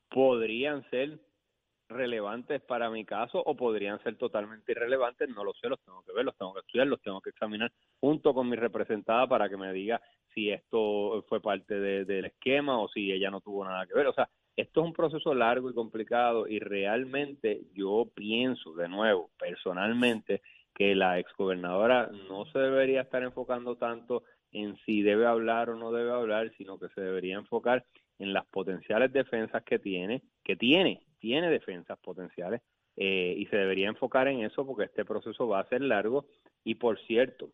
podrían 0.09 0.87
ser 0.89 1.19
relevantes 1.87 2.61
para 2.61 2.89
mi 2.89 3.05
caso 3.05 3.41
o 3.45 3.55
podrían 3.55 4.01
ser 4.03 4.17
totalmente 4.17 4.71
irrelevantes, 4.71 5.29
no 5.29 5.43
lo 5.43 5.53
sé, 5.53 5.69
los 5.69 5.79
tengo 5.83 6.01
que 6.03 6.13
ver, 6.13 6.25
los 6.25 6.37
tengo 6.37 6.53
que 6.53 6.61
estudiar, 6.61 6.87
los 6.87 7.01
tengo 7.01 7.21
que 7.21 7.29
examinar 7.29 7.71
junto 7.99 8.33
con 8.33 8.49
mi 8.49 8.55
representada 8.55 9.27
para 9.27 9.49
que 9.49 9.57
me 9.57 9.71
diga 9.71 10.01
si 10.33 10.49
esto 10.49 11.23
fue 11.29 11.41
parte 11.41 11.79
del 11.79 12.25
esquema 12.25 12.79
o 12.79 12.89
si 12.89 13.11
ella 13.11 13.31
no 13.31 13.41
tuvo 13.41 13.63
nada 13.63 13.85
que 13.85 13.93
ver. 13.93 14.07
O 14.07 14.13
sea, 14.13 14.29
esto 14.55 14.81
es 14.81 14.87
un 14.87 14.93
proceso 14.93 15.33
largo 15.33 15.69
y 15.69 15.73
complicado 15.73 16.47
y 16.47 16.59
realmente 16.59 17.61
yo 17.73 18.09
pienso, 18.13 18.73
de 18.73 18.87
nuevo, 18.87 19.29
personalmente, 19.37 20.41
que 20.73 20.95
la 20.95 21.19
exgobernadora 21.19 22.09
no 22.29 22.45
se 22.47 22.59
debería 22.59 23.01
estar 23.01 23.23
enfocando 23.23 23.77
tanto 23.77 24.23
en 24.51 24.77
si 24.85 25.01
debe 25.01 25.25
hablar 25.25 25.69
o 25.69 25.75
no 25.75 25.91
debe 25.91 26.11
hablar, 26.11 26.51
sino 26.57 26.79
que 26.79 26.89
se 26.89 27.01
debería 27.01 27.35
enfocar 27.35 27.85
en 28.19 28.33
las 28.33 28.45
potenciales 28.45 29.11
defensas 29.11 29.63
que 29.63 29.79
tiene, 29.79 30.21
que 30.43 30.55
tiene, 30.55 31.01
tiene 31.25 31.49
defensas 31.49 31.97
potenciales, 31.97 32.61
eh, 32.95 33.33
y 33.35 33.47
se 33.47 33.57
debería 33.57 33.87
enfocar 33.87 34.27
en 34.27 34.41
eso 34.41 34.63
porque 34.63 34.83
este 34.83 35.03
proceso 35.03 35.47
va 35.47 35.59
a 35.59 35.67
ser 35.69 35.81
largo. 35.81 36.27
Y 36.63 36.75
por 36.75 36.99
cierto, 37.07 37.49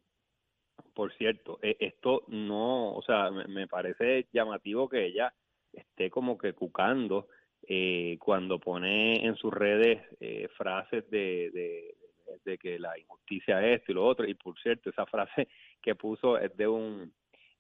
por 0.94 1.14
cierto, 1.14 1.58
eh, 1.62 1.78
esto 1.80 2.26
no, 2.28 2.94
o 2.94 3.02
sea, 3.02 3.32
me 3.32 3.68
parece 3.68 4.28
llamativo 4.34 4.90
que 4.90 5.06
ella 5.06 5.34
esté 5.72 6.10
como 6.10 6.38
que 6.38 6.52
cucando 6.52 7.30
eh, 7.66 8.18
cuando 8.20 8.60
pone 8.60 9.26
en 9.26 9.38
sus 9.38 9.54
redes 9.54 10.02
eh, 10.20 10.50
frases 10.58 11.10
de, 11.10 11.50
de, 11.52 11.96
de, 12.44 12.58
que 12.58 12.78
la 12.78 13.00
injusticia 13.00 13.66
es 13.66 13.80
esto 13.80 13.94
y 13.94 13.96
lo 13.96 14.06
otro. 14.06 14.28
Y 14.28 14.34
por 14.34 14.60
cierto, 14.60 14.90
esa 14.90 15.06
frase 15.06 15.48
que 15.82 15.96
puso 15.96 16.38
es 16.38 16.56
de 16.58 16.68
un 16.68 17.14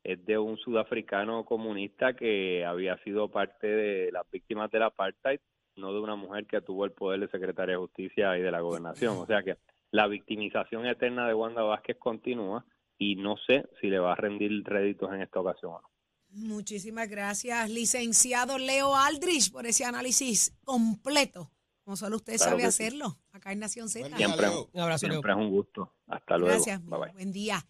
es 0.03 0.25
de 0.25 0.37
un 0.37 0.57
sudafricano 0.57 1.45
comunista 1.45 2.15
que 2.15 2.65
había 2.65 2.97
sido 3.03 3.29
parte 3.29 3.67
de 3.67 4.11
las 4.11 4.29
víctimas 4.31 4.71
del 4.71 4.83
apartheid, 4.83 5.39
no 5.75 5.93
de 5.93 5.99
una 5.99 6.15
mujer 6.15 6.45
que 6.45 6.61
tuvo 6.61 6.85
el 6.85 6.91
poder 6.91 7.19
de 7.19 7.27
secretaria 7.29 7.75
de 7.75 7.81
justicia 7.81 8.37
y 8.37 8.41
de 8.41 8.51
la 8.51 8.61
gobernación. 8.61 9.17
O 9.17 9.25
sea 9.25 9.43
que 9.43 9.57
la 9.91 10.07
victimización 10.07 10.85
eterna 10.85 11.27
de 11.27 11.33
Wanda 11.33 11.63
Vázquez 11.63 11.97
continúa 11.97 12.65
y 12.97 13.15
no 13.15 13.35
sé 13.47 13.67
si 13.79 13.87
le 13.87 13.99
va 13.99 14.13
a 14.13 14.15
rendir 14.15 14.63
réditos 14.63 15.11
en 15.13 15.21
esta 15.21 15.39
ocasión 15.39 15.73
o 15.73 15.81
no. 15.81 15.91
Muchísimas 16.33 17.09
gracias, 17.09 17.69
licenciado 17.69 18.57
Leo 18.57 18.95
Aldrich, 18.95 19.51
por 19.51 19.65
ese 19.65 19.83
análisis 19.83 20.55
completo, 20.63 21.51
como 21.83 21.97
solo 21.97 22.15
usted 22.15 22.37
sabe 22.37 22.63
hacerlo, 22.63 23.17
acá 23.33 23.51
en 23.51 23.59
Nación 23.59 23.89
Z. 23.89 24.15
Siempre, 24.15 24.47
un 24.71 24.79
abrazo, 24.79 25.09
siempre 25.09 25.31
es 25.33 25.37
un 25.37 25.49
gusto. 25.49 25.93
Hasta 26.07 26.37
luego. 26.37 26.55
Gracias, 26.55 26.81
buen 26.85 27.33
día. 27.33 27.65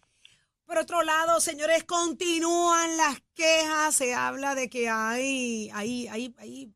Por 0.64 0.78
otro 0.78 1.02
lado, 1.02 1.40
señores, 1.40 1.82
continúan 1.84 2.96
las 2.96 3.20
quejas, 3.34 3.96
se 3.96 4.14
habla 4.14 4.54
de 4.54 4.70
que 4.70 4.88
hay, 4.88 5.68
hay, 5.74 6.06
hay, 6.06 6.34
hay, 6.38 6.72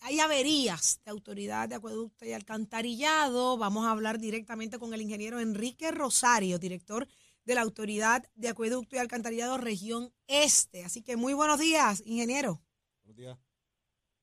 hay 0.00 0.20
averías 0.20 1.00
de 1.04 1.10
autoridad 1.10 1.68
de 1.68 1.76
acueducto 1.76 2.24
y 2.24 2.32
alcantarillado. 2.32 3.56
Vamos 3.58 3.86
a 3.86 3.90
hablar 3.90 4.18
directamente 4.18 4.78
con 4.78 4.94
el 4.94 5.00
ingeniero 5.00 5.40
Enrique 5.40 5.90
Rosario, 5.90 6.58
director 6.58 7.06
de 7.44 7.54
la 7.54 7.62
Autoridad 7.62 8.24
de 8.34 8.48
Acueducto 8.48 8.96
y 8.96 8.98
Alcantarillado 8.98 9.58
Región 9.58 10.12
Este. 10.26 10.84
Así 10.84 11.02
que 11.02 11.16
muy 11.16 11.34
buenos 11.34 11.58
días, 11.58 12.02
ingeniero. 12.06 12.60
Buenos 13.04 13.16
días. 13.16 13.38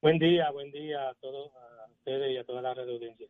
Buen 0.02 0.18
día, 0.18 0.50
buen 0.52 0.72
día 0.72 1.10
a 1.10 1.14
todos, 1.16 1.52
a 1.54 1.92
ustedes 1.92 2.32
y 2.32 2.38
a 2.38 2.46
toda 2.46 2.62
la 2.62 2.74
red 2.74 2.86
de 2.86 2.94
audiencia. 2.94 3.28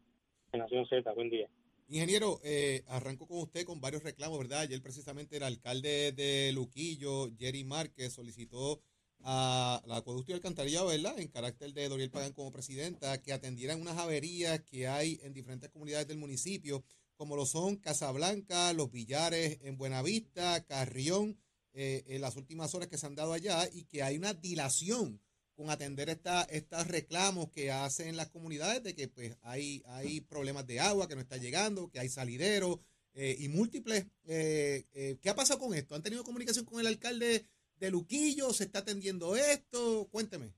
Nación 0.53 0.85
Z, 0.87 1.11
buen 1.13 1.29
día. 1.29 1.47
Ingeniero, 1.87 2.39
eh, 2.43 2.83
arranco 2.87 3.27
con 3.27 3.39
usted 3.39 3.65
con 3.65 3.81
varios 3.81 4.03
reclamos, 4.03 4.37
¿verdad? 4.37 4.59
Ayer 4.61 4.79
precisamente 4.81 5.37
el 5.37 5.43
alcalde 5.43 6.11
de 6.11 6.51
Luquillo, 6.53 7.29
Jerry 7.39 7.63
Márquez, 7.63 8.13
solicitó 8.13 8.79
a 9.21 9.81
la 9.85 9.97
acueducto 9.97 10.31
y 10.31 10.35
alcantarillado, 10.35 10.87
¿verdad? 10.87 11.19
En 11.19 11.27
carácter 11.27 11.73
de 11.73 11.89
Doriel 11.89 12.11
Pagán 12.11 12.33
como 12.33 12.51
presidenta, 12.51 13.21
que 13.21 13.33
atendieran 13.33 13.81
unas 13.81 13.97
averías 13.97 14.61
que 14.61 14.87
hay 14.87 15.19
en 15.23 15.33
diferentes 15.33 15.69
comunidades 15.69 16.07
del 16.07 16.17
municipio 16.17 16.83
como 17.19 17.35
lo 17.35 17.45
son 17.45 17.75
Casablanca, 17.75 18.71
Los 18.71 18.93
Villares 18.93 19.59
en 19.63 19.77
Buenavista, 19.77 20.63
Carrión, 20.63 21.37
eh, 21.73 22.05
en 22.07 22.21
las 22.21 22.37
últimas 22.37 22.73
horas 22.73 22.87
que 22.87 22.97
se 22.97 23.07
han 23.07 23.15
dado 23.15 23.33
allá 23.33 23.67
y 23.73 23.83
que 23.83 24.03
hay 24.03 24.17
una 24.17 24.33
dilación 24.33 25.21
con 25.53 25.69
atender 25.69 26.09
esta, 26.09 26.43
estos 26.43 26.87
reclamos 26.87 27.49
que 27.49 27.73
hacen 27.73 28.15
las 28.15 28.29
comunidades 28.29 28.81
de 28.83 28.95
que 28.95 29.09
pues 29.09 29.35
hay, 29.41 29.83
hay 29.87 30.21
problemas 30.21 30.65
de 30.65 30.79
agua 30.79 31.09
que 31.09 31.15
no 31.15 31.21
está 31.21 31.35
llegando, 31.35 31.91
que 31.91 31.99
hay 31.99 32.07
salidero 32.07 32.79
eh, 33.13 33.35
y 33.37 33.49
múltiples. 33.49 34.05
Eh, 34.25 35.17
¿Qué 35.21 35.29
ha 35.29 35.35
pasado 35.35 35.59
con 35.59 35.73
esto? 35.73 35.95
¿Han 35.95 36.03
tenido 36.03 36.23
comunicación 36.23 36.63
con 36.63 36.79
el 36.79 36.87
alcalde 36.87 37.45
de 37.79 37.91
Luquillo? 37.91 38.49
¿Se 38.51 38.65
está 38.65 38.79
atendiendo 38.79 39.35
esto? 39.35 40.07
Cuénteme. 40.11 40.53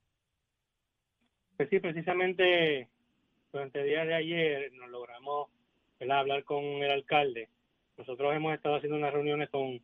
Pues 1.57 1.69
sí, 1.69 1.79
precisamente 1.79 2.89
durante 3.51 3.81
el 3.81 3.87
día 3.87 4.05
de 4.05 4.15
ayer 4.15 4.73
nos 4.73 4.89
logramos 4.89 5.49
hablar 6.09 6.43
con 6.43 6.63
el 6.63 6.89
alcalde. 6.89 7.49
Nosotros 7.97 8.33
hemos 8.35 8.55
estado 8.55 8.75
haciendo 8.75 8.97
unas 8.97 9.13
reuniones 9.13 9.49
con, 9.49 9.81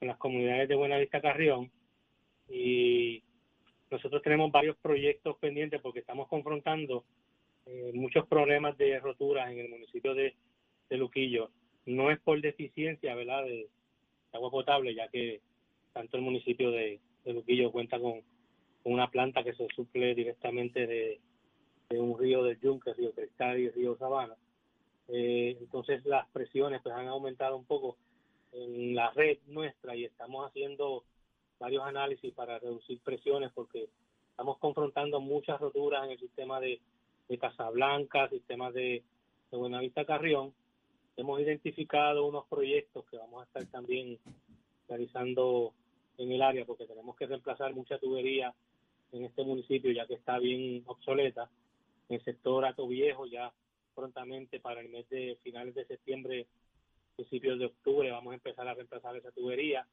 las 0.00 0.18
comunidades 0.18 0.68
de 0.68 0.74
Buenavista 0.74 1.22
Carrión 1.22 1.72
y 2.50 3.22
nosotros 3.90 4.20
tenemos 4.20 4.52
varios 4.52 4.76
proyectos 4.76 5.38
pendientes 5.38 5.80
porque 5.80 6.00
estamos 6.00 6.28
confrontando 6.28 7.06
eh, 7.64 7.90
muchos 7.94 8.26
problemas 8.26 8.76
de 8.76 9.00
roturas 9.00 9.50
en 9.50 9.60
el 9.60 9.70
municipio 9.70 10.14
de, 10.14 10.34
Luquillo. 10.90 11.50
No 11.86 12.12
es 12.12 12.20
por 12.20 12.40
deficiencia 12.40 13.16
¿verdad? 13.16 13.44
De, 13.44 13.68
agua 14.32 14.50
potable, 14.50 14.94
ya 14.94 15.08
que 15.08 15.40
tanto 15.94 16.16
el 16.18 16.22
municipio 16.22 16.70
de, 16.70 17.00
Luquillo 17.24 17.72
cuenta 17.72 17.98
con, 17.98 18.20
una 18.82 19.10
planta 19.10 19.42
que 19.42 19.54
se 19.54 19.66
suple 19.74 20.14
directamente 20.14 20.86
de, 20.86 21.20
un 21.98 22.18
río 22.18 22.42
de 22.42 22.58
Yunque, 22.60 22.92
río 22.92 23.12
Cristal 23.12 23.58
y 23.58 23.70
río 23.70 23.96
Sabana. 23.96 24.34
Eh, 25.08 25.56
entonces 25.60 26.04
las 26.04 26.28
presiones 26.30 26.82
pues 26.82 26.94
han 26.94 27.06
aumentado 27.06 27.56
un 27.56 27.64
poco 27.64 27.96
en 28.52 28.94
la 28.94 29.10
red 29.12 29.38
nuestra 29.46 29.94
y 29.94 30.04
estamos 30.04 30.46
haciendo 30.46 31.04
varios 31.58 31.84
análisis 31.84 32.34
para 32.34 32.58
reducir 32.58 33.00
presiones 33.00 33.52
porque 33.52 33.88
estamos 34.30 34.58
confrontando 34.58 35.20
muchas 35.20 35.60
roturas 35.60 36.04
en 36.04 36.12
el 36.12 36.18
sistema 36.18 36.60
de, 36.60 36.80
de 37.28 37.38
Casablanca, 37.38 38.28
sistema 38.28 38.72
de, 38.72 39.02
de 39.50 39.56
Buenavista 39.56 40.04
Carrión. 40.04 40.52
Hemos 41.16 41.40
identificado 41.40 42.26
unos 42.26 42.44
proyectos 42.46 43.04
que 43.06 43.16
vamos 43.16 43.42
a 43.42 43.44
estar 43.46 43.66
también 43.66 44.18
realizando 44.88 45.72
en 46.18 46.32
el 46.32 46.42
área 46.42 46.64
porque 46.64 46.86
tenemos 46.86 47.16
que 47.16 47.26
reemplazar 47.26 47.74
mucha 47.74 47.98
tubería 47.98 48.54
en 49.12 49.24
este 49.24 49.44
municipio 49.44 49.92
ya 49.92 50.06
que 50.06 50.14
está 50.14 50.38
bien 50.38 50.82
obsoleta. 50.86 51.48
En 52.08 52.16
el 52.16 52.24
sector 52.24 52.64
Ato 52.64 52.86
Viejo 52.86 53.26
ya 53.26 53.52
prontamente 53.94 54.60
para 54.60 54.80
el 54.80 54.88
mes 54.88 55.08
de 55.08 55.38
finales 55.42 55.74
de 55.74 55.86
septiembre, 55.86 56.46
principios 57.16 57.58
de 57.58 57.66
octubre, 57.66 58.10
vamos 58.10 58.32
a 58.32 58.34
empezar 58.34 58.66
a 58.66 58.74
reemplazar 58.74 59.16
esa 59.16 59.30
tubería. 59.30 59.86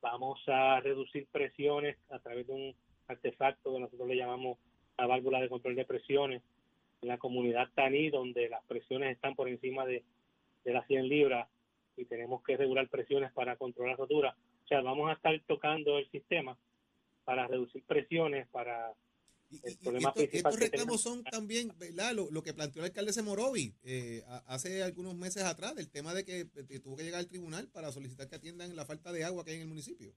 Vamos 0.00 0.40
a 0.46 0.80
reducir 0.80 1.26
presiones 1.30 1.96
a 2.10 2.20
través 2.20 2.46
de 2.46 2.52
un 2.52 2.74
artefacto 3.08 3.72
que 3.72 3.80
nosotros 3.80 4.08
le 4.08 4.16
llamamos 4.16 4.58
la 4.96 5.06
válvula 5.06 5.40
de 5.40 5.48
control 5.48 5.74
de 5.74 5.84
presiones 5.84 6.42
en 7.02 7.08
la 7.08 7.18
comunidad 7.18 7.68
Taní, 7.74 8.10
donde 8.10 8.48
las 8.48 8.64
presiones 8.64 9.14
están 9.14 9.34
por 9.34 9.48
encima 9.48 9.84
de, 9.84 10.04
de 10.64 10.72
las 10.72 10.86
100 10.86 11.08
libras 11.08 11.48
y 11.96 12.04
tenemos 12.04 12.42
que 12.44 12.56
regular 12.56 12.88
presiones 12.88 13.32
para 13.32 13.56
controlar 13.56 13.96
rotura. 13.96 14.36
O 14.68 14.74
sea, 14.74 14.82
vamos 14.82 15.08
a 15.08 15.14
estar 15.14 15.40
tocando 15.46 15.96
el 15.96 16.10
sistema 16.10 16.58
para 17.24 17.46
reducir 17.46 17.82
presiones, 17.84 18.46
para 18.48 18.92
y, 19.50 19.60
estos 19.64 20.60
reclamos 20.60 21.00
son 21.00 21.24
también, 21.24 21.72
¿verdad? 21.78 22.12
Lo, 22.12 22.42
que 22.42 22.52
planteó 22.52 22.82
el 22.82 22.90
alcalde 22.90 23.14
Semorovi 23.14 23.72
eh, 23.82 24.20
hace 24.46 24.82
algunos 24.82 25.14
meses 25.14 25.42
atrás, 25.44 25.74
del 25.74 25.90
tema 25.90 26.12
de 26.12 26.26
que, 26.26 26.44
tuvo 26.80 26.96
que 26.96 27.04
llegar 27.04 27.20
al 27.20 27.28
tribunal 27.28 27.66
para 27.72 27.90
solicitar 27.90 28.28
que 28.28 28.36
atiendan 28.36 28.76
la 28.76 28.84
falta 28.84 29.10
de 29.10 29.24
agua 29.24 29.46
que 29.46 29.52
hay 29.52 29.56
en 29.56 29.62
el 29.62 29.68
municipio. 29.68 30.12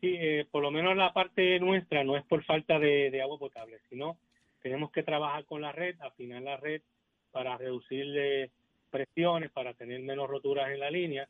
Sí, 0.00 0.16
eh, 0.18 0.44
por 0.50 0.60
lo 0.60 0.72
menos 0.72 0.96
la 0.96 1.12
parte 1.12 1.60
nuestra 1.60 2.02
no 2.02 2.16
es 2.16 2.24
por 2.24 2.42
falta 2.42 2.80
de, 2.80 3.22
agua 3.22 3.38
potable, 3.38 3.78
sino 3.88 4.18
tenemos 4.60 4.90
que 4.90 5.04
trabajar 5.04 5.44
con 5.44 5.60
la 5.60 5.70
red, 5.70 5.94
afinar 6.00 6.42
la 6.42 6.56
red 6.56 6.82
para 7.30 7.56
reducir 7.56 8.50
presiones, 8.90 9.52
para 9.52 9.72
tener 9.74 10.00
menos 10.00 10.28
roturas 10.28 10.68
en 10.72 10.80
la 10.80 10.90
línea. 10.90 11.28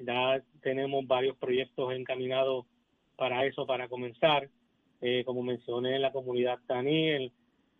Ya 0.00 0.42
tenemos 0.62 1.06
varios 1.06 1.36
proyectos 1.36 1.92
encaminados 1.92 2.66
para 3.16 3.44
eso, 3.44 3.66
para 3.66 3.88
comenzar 3.88 4.48
eh, 5.00 5.24
como 5.24 5.42
mencioné, 5.42 5.96
en 5.96 6.02
la 6.02 6.12
comunidad 6.12 6.58
Taní, 6.66 7.10
en, 7.10 7.32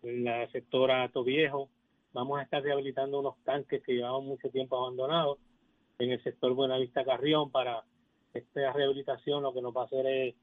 la 0.03 0.49
sectora 0.49 1.11
Viejo. 1.23 1.69
Vamos 2.13 2.39
a 2.39 2.43
estar 2.43 2.63
rehabilitando 2.63 3.19
unos 3.19 3.35
tanques 3.43 3.83
que 3.83 3.93
llevaban 3.93 4.25
mucho 4.25 4.49
tiempo 4.49 4.75
abandonados 4.75 5.37
en 5.99 6.09
el 6.11 6.23
sector 6.23 6.53
Buenavista 6.55 7.05
Carrión 7.05 7.51
para 7.51 7.83
esta 8.33 8.73
rehabilitación 8.73 9.43
lo 9.43 9.53
que 9.53 9.61
nos 9.61 9.75
va 9.75 9.83
a 9.83 9.85
hacer 9.85 10.07
es, 10.07 10.35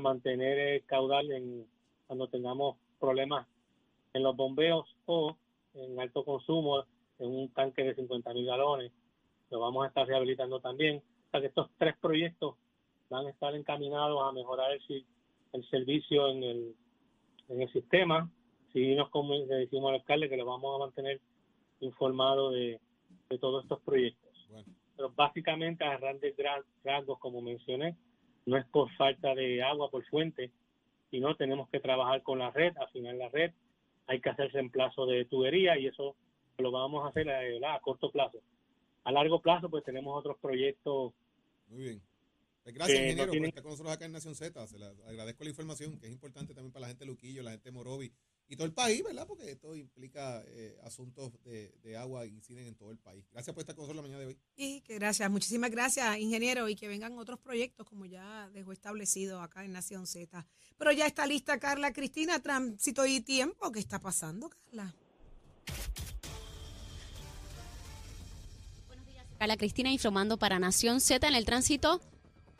mantener 0.00 0.58
el 0.58 0.84
caudal 0.86 1.30
en, 1.30 1.66
cuando 2.06 2.28
tengamos 2.28 2.78
problemas 2.98 3.46
en 4.14 4.22
los 4.22 4.34
bombeos 4.34 4.86
o 5.04 5.36
en 5.74 6.00
alto 6.00 6.24
consumo 6.24 6.84
en 7.18 7.28
un 7.28 7.52
tanque 7.52 7.84
de 7.84 7.94
50 7.94 8.32
mil 8.32 8.46
galones. 8.46 8.92
Lo 9.50 9.60
vamos 9.60 9.84
a 9.84 9.88
estar 9.88 10.06
rehabilitando 10.06 10.60
también. 10.60 10.98
O 10.98 11.30
sea 11.30 11.40
que 11.40 11.46
estos 11.46 11.70
tres 11.78 11.96
proyectos 12.00 12.56
van 13.08 13.26
a 13.26 13.30
estar 13.30 13.54
encaminados 13.54 14.20
a 14.22 14.32
mejorar 14.32 14.72
el, 14.72 15.04
el 15.52 15.68
servicio 15.68 16.28
en 16.28 16.42
el, 16.42 16.74
en 17.48 17.62
el 17.62 17.72
sistema. 17.72 18.30
Si 18.72 18.94
nos 18.94 19.10
le 19.48 19.54
decimos 19.54 19.88
al 19.90 19.96
alcalde 19.96 20.28
que 20.28 20.36
lo 20.36 20.44
vamos 20.44 20.74
a 20.74 20.84
mantener 20.84 21.20
informado 21.80 22.50
de, 22.50 22.80
de 23.28 23.38
todos 23.38 23.62
estos 23.62 23.80
proyectos. 23.80 24.26
Pero 24.96 25.10
básicamente 25.10 25.84
a 25.84 25.98
grandes 25.98 26.34
rasgos, 26.84 27.18
como 27.18 27.42
mencioné, 27.42 27.96
no 28.46 28.56
es 28.56 28.64
por 28.66 28.90
falta 28.96 29.34
de 29.34 29.62
agua 29.62 29.90
por 29.90 30.04
fuente, 30.06 30.50
sino 31.10 31.34
tenemos 31.36 31.68
que 31.68 31.80
trabajar 31.80 32.22
con 32.22 32.38
la 32.38 32.50
red, 32.50 32.76
afinar 32.78 33.14
la 33.14 33.28
red, 33.28 33.52
hay 34.06 34.20
que 34.20 34.30
hacer 34.30 34.52
reemplazo 34.52 35.04
de 35.06 35.24
tubería 35.24 35.78
y 35.78 35.86
eso 35.86 36.14
lo 36.58 36.70
vamos 36.70 37.04
a 37.04 37.08
hacer 37.08 37.28
a, 37.28 37.74
a 37.74 37.80
corto 37.80 38.10
plazo. 38.10 38.38
A 39.06 39.12
largo 39.12 39.40
plazo, 39.40 39.70
pues 39.70 39.84
tenemos 39.84 40.18
otros 40.18 40.36
proyectos 40.38 41.12
Muy 41.68 41.82
bien. 41.82 42.02
Pues 42.64 42.74
gracias, 42.74 42.98
ingeniero, 42.98 43.32
por 43.32 43.46
estar 43.46 43.62
con 43.62 43.70
nosotros 43.70 43.94
acá 43.94 44.06
en 44.06 44.10
Nación 44.10 44.34
Z. 44.34 44.66
Se 44.66 44.76
le 44.76 44.86
agradezco 45.06 45.44
la 45.44 45.50
información, 45.50 45.96
que 46.00 46.06
es 46.08 46.12
importante 46.12 46.52
también 46.52 46.72
para 46.72 46.80
la 46.80 46.88
gente 46.88 47.04
de 47.04 47.10
Luquillo, 47.12 47.44
la 47.44 47.52
gente 47.52 47.66
de 47.66 47.70
Morovi 47.70 48.12
y 48.48 48.56
todo 48.56 48.66
el 48.66 48.72
país, 48.72 49.04
¿verdad? 49.04 49.24
Porque 49.24 49.52
esto 49.52 49.76
implica 49.76 50.42
eh, 50.48 50.76
asuntos 50.82 51.30
de, 51.44 51.96
agua 51.96 52.26
y 52.26 52.30
inciden 52.30 52.66
en 52.66 52.74
todo 52.74 52.90
el 52.90 52.98
país. 52.98 53.24
Gracias 53.30 53.54
por 53.54 53.60
estar 53.60 53.76
con 53.76 53.84
nosotros 53.84 54.02
la 54.02 54.02
mañana 54.02 54.18
de 54.22 54.26
hoy. 54.26 54.38
Y 54.56 54.80
que 54.80 54.96
gracias, 54.96 55.30
muchísimas 55.30 55.70
gracias, 55.70 56.18
ingeniero, 56.18 56.68
y 56.68 56.74
que 56.74 56.88
vengan 56.88 57.16
otros 57.16 57.38
proyectos 57.38 57.86
como 57.86 58.04
ya 58.06 58.50
dejó 58.50 58.72
establecido 58.72 59.40
acá 59.40 59.64
en 59.64 59.70
Nación 59.70 60.08
Z. 60.08 60.44
Pero 60.76 60.90
ya 60.90 61.06
está 61.06 61.24
lista 61.28 61.60
Carla 61.60 61.92
Cristina, 61.92 62.42
tránsito 62.42 63.06
y 63.06 63.20
tiempo. 63.20 63.70
¿Qué 63.70 63.78
está 63.78 64.00
pasando, 64.00 64.50
Carla? 64.50 64.92
Carla 69.38 69.56
Cristina 69.56 69.92
informando 69.92 70.38
para 70.38 70.58
Nación 70.58 71.00
Z 71.00 71.26
en 71.28 71.34
el 71.34 71.44
tránsito 71.44 72.00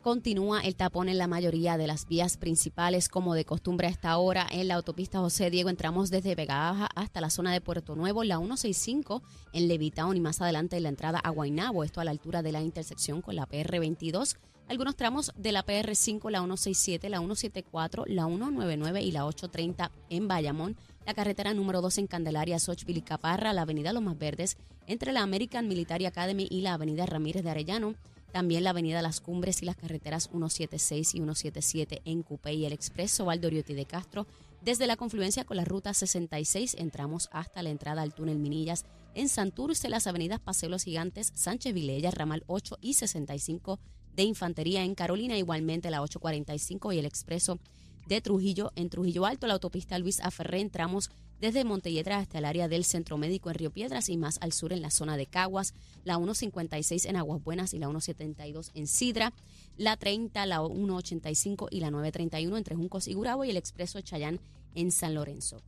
Continúa 0.07 0.61
el 0.61 0.75
tapón 0.75 1.09
en 1.09 1.17
la 1.17 1.27
mayoría 1.27 1.75
de 1.75 1.85
las 1.85 2.07
vías 2.07 2.37
principales, 2.37 3.09
como 3.09 3.33
de 3.33 3.43
costumbre 3.43 3.87
a 3.87 3.89
esta 3.89 4.17
hora. 4.17 4.47
En 4.49 4.69
la 4.69 4.75
autopista 4.75 5.19
José 5.19 5.49
Diego 5.49 5.69
entramos 5.69 6.09
desde 6.09 6.33
Vega 6.33 6.55
Baja 6.55 6.89
hasta 6.95 7.19
la 7.19 7.29
zona 7.29 7.51
de 7.51 7.59
Puerto 7.59 7.93
Nuevo, 7.93 8.23
la 8.23 8.37
165 8.37 9.21
en 9.51 9.67
Levitown 9.67 10.15
y 10.15 10.21
más 10.21 10.39
adelante 10.39 10.77
en 10.77 10.83
la 10.83 10.89
entrada 10.89 11.19
a 11.19 11.29
Guaynabo, 11.31 11.83
esto 11.83 11.99
a 11.99 12.05
la 12.05 12.11
altura 12.11 12.41
de 12.41 12.53
la 12.53 12.61
intersección 12.61 13.21
con 13.21 13.35
la 13.35 13.49
PR22. 13.49 14.37
Algunos 14.69 14.95
tramos 14.95 15.33
de 15.35 15.51
la 15.51 15.65
PR5, 15.65 16.29
la 16.29 16.39
167, 16.39 17.09
la 17.09 17.17
174, 17.17 18.05
la 18.07 18.27
199 18.27 19.01
y 19.01 19.11
la 19.11 19.25
830 19.25 19.91
en 20.09 20.27
Bayamón. 20.29 20.77
La 21.07 21.13
carretera 21.13 21.53
número 21.53 21.79
2 21.79 21.99
en 21.99 22.07
Candelaria, 22.07 22.59
Sochville 22.59 22.99
y 22.99 23.01
Caparra, 23.01 23.53
la 23.53 23.61
avenida 23.61 23.93
Los 23.93 24.17
Verdes, 24.17 24.57
entre 24.87 25.13
la 25.13 25.21
American 25.21 25.65
Military 25.65 26.05
Academy 26.05 26.49
y 26.51 26.59
la 26.59 26.73
avenida 26.73 27.05
Ramírez 27.05 27.45
de 27.45 27.49
Arellano. 27.49 27.95
También 28.33 28.65
la 28.65 28.71
avenida 28.71 29.01
Las 29.01 29.21
Cumbres 29.21 29.61
y 29.61 29.65
las 29.65 29.77
carreteras 29.77 30.27
176 30.27 31.15
y 31.15 31.19
177 31.19 32.01
en 32.03 32.23
Cupé 32.23 32.55
y 32.55 32.65
el 32.65 32.73
expreso 32.73 33.23
Valdoriotti 33.23 33.73
de 33.73 33.85
Castro. 33.85 34.27
Desde 34.61 34.85
la 34.85 34.97
confluencia 34.97 35.45
con 35.45 35.55
la 35.55 35.63
ruta 35.63 35.93
66 35.93 36.75
entramos 36.77 37.29
hasta 37.31 37.63
la 37.63 37.69
entrada 37.69 38.01
al 38.01 38.13
túnel 38.13 38.37
Minillas. 38.37 38.83
En 39.15 39.29
Santurce, 39.29 39.87
las 39.87 40.07
avenidas 40.07 40.41
Paseo 40.41 40.67
Los 40.67 40.83
Gigantes, 40.83 41.31
Sánchez 41.35 41.73
Vilella, 41.73 42.11
Ramal 42.11 42.43
8 42.47 42.79
y 42.81 42.95
65 42.95 43.79
de 44.13 44.23
Infantería. 44.23 44.83
En 44.83 44.93
Carolina, 44.93 45.37
igualmente 45.37 45.89
la 45.89 46.01
845 46.01 46.91
y 46.91 46.99
el 46.99 47.05
expreso 47.05 47.59
de 48.07 48.21
Trujillo 48.21 48.71
en 48.75 48.89
Trujillo 48.89 49.25
Alto, 49.25 49.47
la 49.47 49.53
autopista 49.53 49.99
Luis 49.99 50.19
Aferré, 50.21 50.61
entramos 50.61 51.09
desde 51.39 51.63
Montelledra 51.63 52.17
hasta 52.17 52.39
el 52.39 52.45
área 52.45 52.67
del 52.67 52.83
Centro 52.83 53.17
Médico 53.17 53.49
en 53.49 53.55
Río 53.55 53.71
Piedras 53.71 54.09
y 54.09 54.17
más 54.17 54.37
al 54.41 54.53
sur 54.53 54.73
en 54.73 54.81
la 54.81 54.89
zona 54.89 55.17
de 55.17 55.27
Caguas, 55.27 55.73
la 56.03 56.15
156 56.15 57.05
en 57.05 57.15
Aguas 57.15 57.43
Buenas 57.43 57.73
y 57.73 57.79
la 57.79 57.87
172 57.87 58.71
en 58.73 58.87
Sidra, 58.87 59.33
la 59.77 59.97
30, 59.97 60.45
la 60.45 60.65
185 60.65 61.67
y 61.69 61.79
la 61.79 61.91
931 61.91 62.57
entre 62.57 62.75
Juncos 62.75 63.07
y 63.07 63.13
Gurabo 63.13 63.45
y 63.45 63.51
el 63.51 63.57
expreso 63.57 64.01
Chayán 64.01 64.39
en 64.73 64.91
San 64.91 65.13
Lorenzo. 65.13 65.61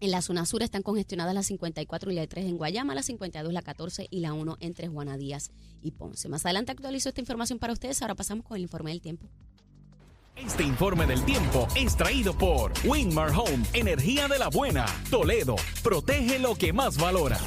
En 0.00 0.10
la 0.10 0.20
zona 0.20 0.46
sur 0.46 0.64
están 0.64 0.82
congestionadas 0.82 1.32
la 1.32 1.44
54 1.44 2.10
y 2.10 2.14
la 2.16 2.26
3 2.26 2.46
en 2.46 2.56
Guayama, 2.56 2.94
la 2.94 3.04
52, 3.04 3.52
la 3.52 3.62
14 3.62 4.08
y 4.10 4.18
la 4.18 4.32
1 4.32 4.56
entre 4.60 4.88
Juana 4.88 5.16
Díaz 5.16 5.52
y 5.80 5.92
Ponce. 5.92 6.28
Más 6.28 6.44
adelante 6.44 6.72
actualizo 6.72 7.08
esta 7.08 7.20
información 7.20 7.60
para 7.60 7.72
ustedes. 7.72 8.02
Ahora 8.02 8.16
pasamos 8.16 8.44
con 8.44 8.56
el 8.56 8.62
informe 8.62 8.90
del 8.90 9.00
tiempo. 9.00 9.28
Este 10.44 10.64
informe 10.64 11.06
del 11.06 11.24
tiempo 11.24 11.68
es 11.76 11.96
traído 11.96 12.36
por 12.36 12.72
Winmar 12.84 13.30
Home, 13.30 13.64
energía 13.72 14.26
de 14.26 14.38
la 14.38 14.48
buena. 14.48 14.86
Toledo, 15.08 15.54
protege 15.84 16.38
lo 16.40 16.56
que 16.56 16.72
más 16.72 16.98
valoras. 16.98 17.40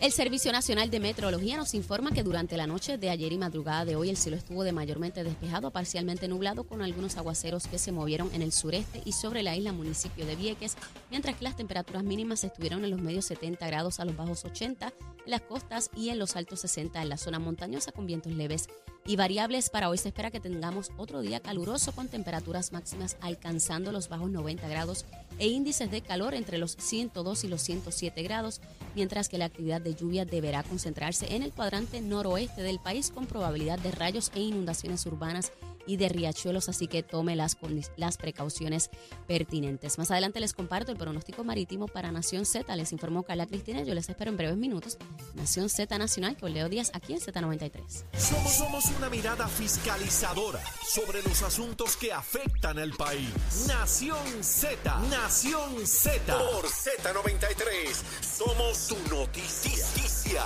El 0.00 0.12
Servicio 0.12 0.50
Nacional 0.50 0.88
de 0.88 1.00
Meteorología 1.00 1.58
nos 1.58 1.74
informa 1.74 2.12
que 2.12 2.22
durante 2.22 2.56
la 2.56 2.66
noche 2.66 2.96
de 2.96 3.10
ayer 3.10 3.32
y 3.32 3.38
madrugada 3.38 3.84
de 3.84 3.96
hoy 3.96 4.08
el 4.08 4.16
cielo 4.16 4.36
estuvo 4.36 4.62
de 4.62 4.72
mayormente 4.72 5.24
despejado, 5.24 5.72
parcialmente 5.72 6.26
nublado, 6.26 6.64
con 6.64 6.80
algunos 6.80 7.18
aguaceros 7.18 7.66
que 7.66 7.78
se 7.78 7.92
movieron 7.92 8.30
en 8.32 8.40
el 8.40 8.52
sureste 8.52 9.02
y 9.04 9.12
sobre 9.12 9.42
la 9.42 9.54
isla 9.56 9.72
municipio 9.72 10.24
de 10.24 10.36
Vieques, 10.36 10.76
mientras 11.10 11.36
que 11.36 11.44
las 11.44 11.56
temperaturas 11.56 12.02
mínimas 12.02 12.44
estuvieron 12.44 12.82
en 12.84 12.92
los 12.92 13.00
medios 13.00 13.26
70 13.26 13.66
grados 13.66 14.00
a 14.00 14.06
los 14.06 14.16
bajos 14.16 14.44
80 14.44 14.86
en 14.86 15.30
las 15.30 15.42
costas 15.42 15.90
y 15.94 16.08
en 16.08 16.18
los 16.18 16.34
altos 16.36 16.60
60 16.60 17.02
en 17.02 17.08
la 17.08 17.18
zona 17.18 17.38
montañosa 17.38 17.92
con 17.92 18.06
vientos 18.06 18.32
leves 18.32 18.68
y 19.06 19.16
variables. 19.16 19.70
Para 19.70 19.88
hoy 19.88 19.98
se 19.98 20.08
espera 20.08 20.30
que 20.30 20.40
tengamos 20.40 20.90
otro 20.96 21.20
día 21.20 21.40
caluroso 21.40 21.92
con 21.92 22.08
temperaturas 22.08 22.72
máximas 22.72 23.16
alcanzando 23.20 23.92
los 23.92 24.08
bajos 24.08 24.30
90 24.30 24.68
grados 24.68 25.06
e 25.38 25.48
índices 25.48 25.90
de 25.90 26.02
calor 26.02 26.34
entre 26.34 26.58
los 26.58 26.76
102 26.78 27.44
y 27.44 27.48
los 27.48 27.62
107 27.62 28.22
grados, 28.22 28.60
mientras 28.94 29.28
que 29.28 29.38
la 29.38 29.46
actividad 29.46 29.80
de 29.80 29.94
lluvia 29.94 30.24
deberá 30.24 30.62
concentrarse 30.62 31.34
en 31.34 31.42
el 31.42 31.52
cuadrante 31.52 32.00
noroeste 32.00 32.62
del 32.62 32.78
país 32.78 33.10
con 33.10 33.26
probabilidad 33.26 33.78
de 33.78 33.90
rayos 33.90 34.30
e 34.34 34.40
inundaciones 34.40 35.06
urbanas 35.06 35.52
y 35.86 35.96
de 35.96 36.08
riachuelos, 36.08 36.68
así 36.68 36.86
que 36.86 37.02
tome 37.02 37.36
las, 37.36 37.56
las 37.96 38.16
precauciones 38.16 38.90
pertinentes. 39.26 39.98
Más 39.98 40.10
adelante 40.10 40.40
les 40.40 40.52
comparto 40.52 40.92
el 40.92 40.98
pronóstico 40.98 41.42
marítimo 41.42 41.88
para 41.88 42.12
Nación 42.12 42.44
Z. 42.46 42.74
Les 42.76 42.92
informó 42.92 43.22
Carla 43.22 43.46
Cristina. 43.46 43.82
Yo 43.82 43.94
les 43.94 44.08
espero 44.08 44.30
en 44.30 44.36
breves 44.36 44.56
minutos. 44.56 44.98
Nación 45.34 45.68
Z 45.68 45.98
Nacional 45.98 46.36
con 46.36 46.52
Leo 46.52 46.68
Díaz 46.68 46.90
aquí 46.94 47.12
en 47.12 47.20
Z93. 47.20 48.04
Somos, 48.16 48.52
somos 48.52 48.89
una 48.96 49.10
mirada 49.10 49.48
fiscalizadora 49.48 50.60
sobre 50.86 51.22
los 51.22 51.42
asuntos 51.42 51.96
que 51.96 52.12
afectan 52.12 52.78
al 52.78 52.92
país. 52.92 53.30
Nación 53.66 54.42
Z. 54.42 55.00
Nación 55.10 55.86
Z. 55.86 56.38
Por 56.38 56.66
Z93. 56.66 57.94
Somos 58.20 58.76
su 58.76 58.96
noticia. 59.08 60.44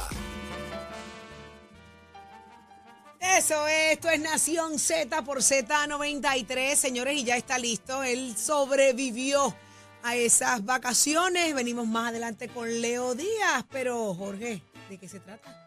Eso 3.20 3.66
es, 3.66 3.92
esto 3.92 4.10
es 4.10 4.20
Nación 4.20 4.78
Z 4.78 5.24
por 5.24 5.38
Z93, 5.38 6.74
señores, 6.76 7.16
y 7.16 7.24
ya 7.24 7.36
está 7.36 7.58
listo. 7.58 8.02
Él 8.02 8.36
sobrevivió 8.36 9.54
a 10.02 10.14
esas 10.16 10.64
vacaciones. 10.64 11.54
Venimos 11.54 11.86
más 11.86 12.10
adelante 12.10 12.48
con 12.48 12.80
Leo 12.80 13.14
Díaz, 13.14 13.64
pero 13.70 14.14
Jorge, 14.14 14.62
¿de 14.88 14.98
qué 14.98 15.08
se 15.08 15.20
trata? 15.20 15.63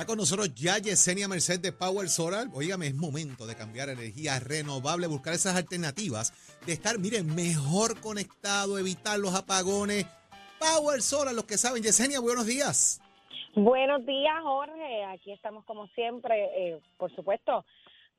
Está 0.00 0.12
con 0.12 0.16
nosotros 0.16 0.54
ya 0.54 0.78
Yesenia 0.78 1.28
Merced 1.28 1.60
de 1.60 1.72
Power 1.72 2.08
Solar. 2.08 2.46
Óigame, 2.54 2.86
es 2.86 2.94
momento 2.94 3.46
de 3.46 3.54
cambiar 3.54 3.90
energía 3.90 4.40
renovable, 4.40 5.06
buscar 5.06 5.34
esas 5.34 5.56
alternativas, 5.56 6.32
de 6.64 6.72
estar, 6.72 6.98
miren, 6.98 7.26
mejor 7.34 8.00
conectado, 8.00 8.78
evitar 8.78 9.18
los 9.18 9.34
apagones. 9.34 10.06
Power 10.58 11.02
Solar, 11.02 11.34
los 11.34 11.44
que 11.44 11.58
saben. 11.58 11.82
Yesenia, 11.82 12.18
buenos 12.18 12.46
días. 12.46 12.98
Buenos 13.54 14.06
días, 14.06 14.40
Jorge. 14.42 15.04
Aquí 15.04 15.32
estamos 15.32 15.66
como 15.66 15.86
siempre, 15.88 16.48
eh, 16.56 16.80
por 16.96 17.14
supuesto, 17.14 17.66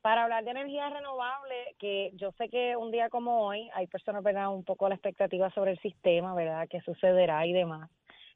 para 0.03 0.25
hablar 0.25 0.43
de 0.43 0.51
energía 0.51 0.87
renovable, 0.87 1.75
que 1.79 2.11
yo 2.13 2.31
sé 2.37 2.49
que 2.49 2.75
un 2.75 2.91
día 2.91 3.09
como 3.09 3.47
hoy 3.47 3.71
hay 3.73 3.87
personas, 3.87 4.21
¿verdad?, 4.21 4.53
un 4.53 4.63
poco 4.63 4.87
la 4.87 4.93
expectativa 4.93 5.49
sobre 5.55 5.71
el 5.71 5.79
sistema, 5.79 6.35
¿verdad?, 6.35 6.67
qué 6.69 6.79
sucederá 6.81 7.43
y 7.47 7.53
demás. 7.53 7.89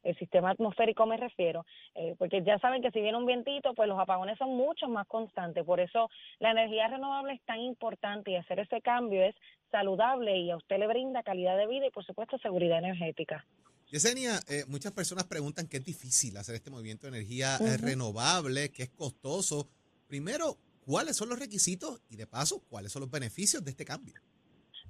El 0.06 0.16
sistema 0.20 0.52
atmosférico 0.52 1.08
me 1.08 1.18
refiero, 1.18 1.66
eh, 1.96 2.14
porque 2.20 2.44
ya 2.44 2.60
saben 2.60 2.84
que 2.84 2.92
si 2.92 3.02
viene 3.02 3.18
un 3.18 3.26
vientito, 3.26 3.74
pues 3.74 3.90
los 3.90 4.00
apagones 4.00 4.38
son 4.38 4.56
mucho 4.56 4.88
más 4.88 5.08
constantes. 5.08 5.66
Por 5.66 5.80
eso 5.80 6.10
la 6.38 6.52
energía 6.52 6.88
renovable 6.88 7.34
es 7.34 7.42
tan 7.42 7.60
importante 7.60 8.30
y 8.30 8.36
hacer 8.36 8.60
ese 8.60 8.82
cambio 8.82 9.24
es 9.24 9.36
saludable 9.72 10.38
y 10.38 10.52
a 10.52 10.58
usted 10.58 10.78
le 10.78 10.86
brinda 10.86 11.24
calidad 11.24 11.58
de 11.58 11.66
vida 11.66 11.88
y, 11.88 11.90
por 11.90 12.06
supuesto, 12.06 12.38
seguridad 12.38 12.78
energética. 12.78 13.48
Yesenia, 13.90 14.40
eh, 14.48 14.64
muchas 14.68 14.92
personas 14.92 15.26
preguntan 15.26 15.68
que 15.68 15.78
es 15.78 15.84
difícil 15.84 16.38
hacer 16.38 16.54
este 16.54 16.70
movimiento 16.70 17.08
de 17.08 17.18
energía 17.18 17.58
eh, 17.58 17.78
renovable, 17.78 18.72
que 18.72 18.84
es 18.84 18.90
costoso. 18.92 19.68
Primero, 20.08 20.58
¿cuáles 20.86 21.18
son 21.18 21.30
los 21.30 21.40
requisitos? 21.40 22.04
Y 22.10 22.16
de 22.16 22.28
paso, 22.28 22.62
¿cuáles 22.70 22.92
son 22.92 23.02
los 23.02 23.10
beneficios 23.10 23.64
de 23.64 23.72
este 23.72 23.86
cambio? 23.86 24.22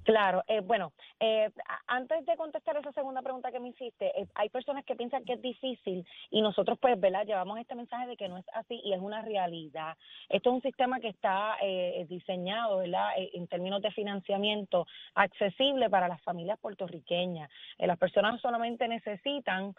Claro, 0.06 0.44
eh, 0.46 0.60
bueno, 0.60 0.92
eh, 1.18 1.50
antes 1.88 2.24
de 2.26 2.36
contestar 2.36 2.76
esa 2.76 2.92
segunda 2.92 3.22
pregunta 3.22 3.50
que 3.50 3.58
me 3.58 3.70
hiciste, 3.70 4.12
eh, 4.16 4.28
hay 4.36 4.48
personas 4.50 4.84
que 4.84 4.94
piensan 4.94 5.24
que 5.24 5.32
es 5.32 5.42
difícil 5.42 6.06
y 6.30 6.42
nosotros 6.42 6.78
pues, 6.80 6.98
¿verdad? 7.00 7.26
Llevamos 7.26 7.58
este 7.58 7.74
mensaje 7.74 8.06
de 8.06 8.16
que 8.16 8.28
no 8.28 8.38
es 8.38 8.44
así 8.54 8.80
y 8.84 8.92
es 8.92 9.00
una 9.00 9.22
realidad. 9.22 9.96
Esto 10.28 10.50
es 10.50 10.54
un 10.54 10.62
sistema 10.62 11.00
que 11.00 11.08
está 11.08 11.56
diseñado, 12.08 12.78
¿verdad? 12.78 13.10
en 13.16 13.48
términos 13.48 13.82
de 13.82 13.90
financiamiento 13.90 14.86
accesible 15.14 15.90
para 15.90 16.06
las 16.06 16.22
familias 16.22 16.58
puertorriqueñas. 16.60 17.50
las 17.78 17.98
personas 17.98 18.40
solamente 18.40 18.86
necesitan 18.86 19.74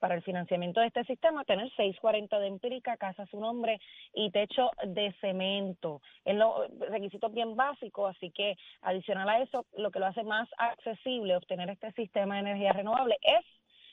para 0.00 0.16
el 0.16 0.22
financiamiento 0.22 0.80
de 0.80 0.88
este 0.88 1.04
sistema 1.04 1.44
tener 1.44 1.68
640 1.76 2.38
de 2.40 2.46
empírica, 2.48 2.96
casa 2.96 3.26
su 3.26 3.38
nombre 3.38 3.80
y 4.12 4.30
techo 4.30 4.70
de 4.84 5.12
cemento. 5.20 6.00
Es 6.24 6.34
lo 6.34 6.66
requisitos 6.90 7.32
bien 7.32 7.54
básicos, 7.54 8.16
así 8.16 8.30
que 8.30 8.56
adicional 8.80 9.28
a 9.28 9.38
eso 9.38 9.51
lo 9.76 9.90
que 9.90 9.98
lo 9.98 10.06
hace 10.06 10.22
más 10.24 10.48
accesible 10.58 11.36
obtener 11.36 11.70
este 11.70 11.92
sistema 11.92 12.34
de 12.34 12.40
energía 12.40 12.72
renovable 12.72 13.18
es 13.22 13.44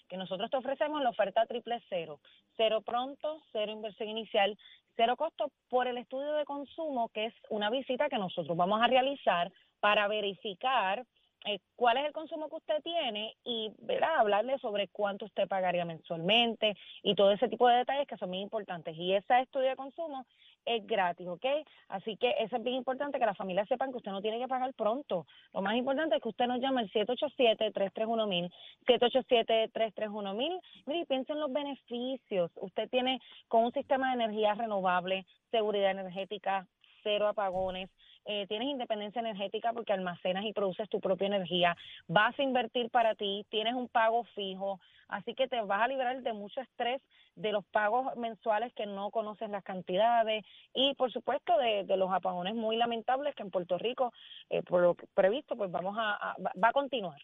que 0.08 0.18
nosotros 0.18 0.50
te 0.50 0.58
ofrecemos 0.58 1.02
la 1.02 1.10
oferta 1.10 1.46
triple 1.46 1.82
cero, 1.88 2.20
cero 2.58 2.82
pronto, 2.82 3.42
cero 3.52 3.72
inversión 3.72 4.10
inicial, 4.10 4.58
cero 4.96 5.16
costo 5.16 5.52
por 5.70 5.88
el 5.88 5.98
estudio 5.98 6.34
de 6.34 6.46
consumo, 6.46 7.10
que 7.10 7.28
es 7.28 7.34
una 7.50 7.70
visita 7.70 8.10
que 8.10 8.18
nosotros 8.18 8.58
vamos 8.58 8.82
a 8.82 8.88
realizar 8.88 9.52
para 9.80 10.08
verificar 10.08 11.06
eh, 11.46 11.60
cuál 11.76 11.98
es 11.98 12.06
el 12.06 12.12
consumo 12.12 12.50
que 12.50 12.58
usted 12.58 12.82
tiene 12.84 13.36
y 13.46 13.72
¿verdad? 13.80 14.18
hablarle 14.18 14.58
sobre 14.60 14.90
cuánto 14.90 15.26
usted 15.26 15.48
pagaría 15.48 15.86
mensualmente 15.86 16.76
y 17.02 17.16
todo 17.16 17.32
ese 17.32 17.48
tipo 17.48 17.68
de 17.68 17.78
detalles 17.78 18.08
que 18.08 18.18
son 18.18 18.30
muy 18.30 18.40
importantes. 18.40 18.96
Y 18.98 19.14
ese 19.14 19.40
estudio 19.40 19.70
de 19.70 19.76
consumo 19.76 20.26
es 20.66 20.86
gratis, 20.86 21.28
¿ok? 21.28 21.46
Así 21.88 22.18
que 22.18 22.36
eso 22.40 22.58
es 22.58 22.64
bien 22.64 22.76
importante 22.76 23.20
que 23.20 23.26
las 23.26 23.38
familias 23.38 23.68
sepan 23.68 23.92
que 23.92 23.98
usted 23.98 24.12
no 24.12 24.22
tiene 24.22 24.40
que 24.40 24.48
pagar 24.48 24.74
pronto. 24.74 25.26
Lo 25.54 25.62
más 25.62 25.76
importante 25.76 26.18
es 26.18 26.22
que 26.22 26.30
usted 26.30 26.48
nos 26.48 26.60
llame 26.60 26.82
al 26.82 26.92
787-331-1000, 26.92 28.52
787-331-1000. 28.86 30.62
Mire, 30.86 31.00
y 31.00 31.06
piensen 31.06 31.38
en 31.38 31.42
los 31.42 31.54
beneficios. 31.54 32.52
Usted 32.56 32.90
tiene 32.90 33.22
con 33.48 33.64
un 33.64 33.72
sistema 33.72 34.10
de 34.10 34.24
energía 34.24 34.56
renovable, 34.56 35.26
seguridad 35.52 35.92
energética, 35.92 36.68
cero 37.04 37.28
apagones, 37.28 37.90
eh, 38.26 38.46
tienes 38.48 38.68
independencia 38.68 39.20
energética 39.20 39.74
porque 39.74 39.94
almacenas 39.94 40.46
y 40.46 40.54
produces 40.54 40.90
tu 40.90 41.00
propia 41.00 41.28
energía, 41.28 41.76
vas 42.08 42.38
a 42.38 42.44
invertir 42.44 42.90
para 42.90 43.16
ti, 43.16 43.46
tienes 43.50 43.74
un 43.74 43.88
pago 43.88 44.24
fijo, 44.36 44.80
así 45.08 45.34
que 45.34 45.48
te 45.48 45.62
vas 45.62 45.82
a 45.82 45.88
librar 45.88 46.22
de 46.22 46.34
mucho 46.34 46.62
estrés 46.62 47.02
de 47.36 47.52
los 47.52 47.66
pagos 47.66 48.16
mensuales 48.18 48.74
que 48.74 48.86
no 48.86 49.12
conoces 49.12 49.50
las 49.50 49.64
cantidades 49.64 50.46
y 50.74 50.94
por 50.96 51.12
supuesto 51.12 51.58
de, 51.58 51.86
los 51.98 52.12
apagones 52.12 52.56
muy 52.56 52.76
lamentables 52.78 53.34
que 53.36 53.44
en 53.44 53.52
Puerto 53.52 53.78
Rico, 53.78 54.14
eh, 54.50 54.62
por 54.64 54.82
lo 54.82 54.96
previsto, 55.14 55.56
pues 55.56 55.72
vamos 55.72 55.96
a, 55.98 56.36
va 56.40 56.70
a 56.70 56.74
continuar. 56.74 57.20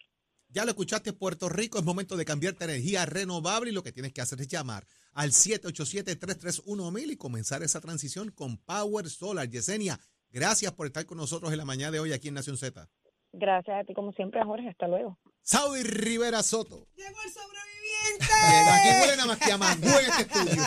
Ya 0.48 0.64
lo 0.64 0.70
escuchaste, 0.70 1.12
Puerto 1.12 1.48
Rico, 1.48 1.78
es 1.78 1.84
momento 1.84 2.16
de 2.16 2.24
cambiarte 2.24 2.64
a 2.64 2.68
energía 2.68 3.04
renovable 3.04 3.70
y 3.70 3.72
lo 3.74 3.82
que 3.82 3.92
tienes 3.92 4.12
que 4.12 4.20
hacer 4.20 4.40
es 4.40 4.48
llamar 4.48 4.86
al 5.12 5.30
787-331-1000 5.30 7.12
y 7.12 7.16
comenzar 7.16 7.62
esa 7.62 7.80
transición 7.80 8.30
con 8.30 8.58
Power 8.58 9.08
Solar. 9.08 9.48
Yesenia, 9.48 9.98
gracias 10.30 10.72
por 10.72 10.86
estar 10.86 11.04
con 11.06 11.18
nosotros 11.18 11.52
en 11.52 11.58
la 11.58 11.64
mañana 11.64 11.90
de 11.90 12.00
hoy 12.00 12.12
aquí 12.12 12.28
en 12.28 12.34
Nación 12.34 12.56
Z. 12.56 12.88
Gracias 13.32 13.76
a 13.80 13.84
ti, 13.84 13.92
como 13.92 14.12
siempre, 14.12 14.42
Jorge. 14.44 14.68
Hasta 14.68 14.88
luego. 14.88 15.18
Saudi 15.46 15.84
Rivera 15.84 16.42
Soto. 16.42 16.88
Llegó 16.96 17.22
el 17.24 17.32
sobreviviente. 17.32 18.34
Aquí 18.34 18.88
huele 19.00 19.16
nada 19.16 19.26
más 19.26 19.38
que 19.38 19.52
a 19.52 19.56
mangú 19.56 19.88
en 19.88 20.10
este 20.10 20.22
estudio. 20.22 20.62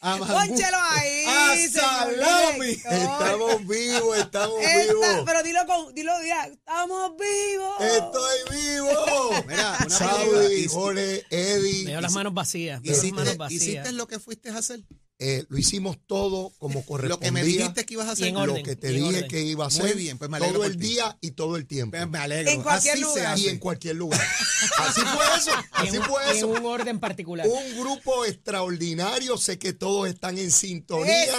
Pónchelo 0.00 0.78
ahí. 0.92 1.24
¡A 1.26 1.68
salami! 1.68 2.70
Estamos 2.70 3.66
vivos, 3.66 4.18
estamos 4.18 4.56
vivos. 4.60 5.22
Pero 5.26 5.42
dilo 5.42 5.66
con, 5.66 5.94
dilo 5.94 6.12
ya, 6.24 6.44
estamos 6.44 7.12
vivos. 7.16 7.80
Estoy 7.80 8.38
vivo. 8.56 9.44
Mira, 9.48 9.78
una 9.80 9.90
Saudi, 9.98 10.68
Jorge, 10.68 11.26
Eddie. 11.30 11.84
Me 11.86 11.90
dio 11.90 12.00
las 12.00 12.12
manos 12.12 12.32
vacías. 12.32 12.80
¿Hiciste, 12.84 13.36
¿Hiciste 13.50 13.90
lo 13.92 14.06
que 14.06 14.20
fuiste 14.20 14.50
a 14.50 14.58
hacer? 14.58 14.80
Eh, 15.22 15.44
lo 15.50 15.58
hicimos 15.58 15.98
todo 16.06 16.50
como 16.58 16.82
correspondía. 16.86 17.08
Lo 17.10 17.20
que 17.20 17.30
me 17.30 17.44
dijiste 17.44 17.84
que 17.84 17.92
ibas 17.92 18.08
a 18.08 18.12
hacer. 18.12 18.32
lo 18.32 18.54
que 18.54 18.74
te 18.74 18.88
dije 18.88 19.28
que 19.28 19.42
iba 19.42 19.64
a 19.64 19.68
hacer. 19.68 19.82
Muy 19.82 19.92
bien, 19.92 20.16
pues 20.16 20.30
me 20.30 20.38
alegro 20.38 20.60
Todo 20.60 20.64
el 20.64 20.78
día 20.78 21.18
y 21.20 21.32
todo 21.32 21.56
el 21.56 21.66
tiempo. 21.66 21.98
Pues 21.98 22.08
me 22.08 22.18
alegro. 22.18 22.50
En 22.50 22.62
cualquier 22.62 22.94
Así 22.94 23.02
lugar. 23.02 23.38
Y 23.38 23.48
en 23.48 23.58
cualquier 23.58 23.96
lugar. 23.96 24.20
Así 24.78 25.02
fue 25.02 25.24
eso. 25.36 25.50
Así 25.72 25.96
en, 25.96 26.02
fue 26.04 26.22
eso. 26.32 26.56
En 26.56 26.62
un 26.62 26.66
orden 26.72 26.98
particular. 27.00 27.46
Un 27.46 27.78
grupo 27.78 28.24
extraordinario. 28.24 29.36
Sé 29.36 29.58
que 29.58 29.74
todos 29.74 30.08
están 30.08 30.38
en 30.38 30.50
sintonía. 30.50 31.24
¡Eso! 31.24 31.36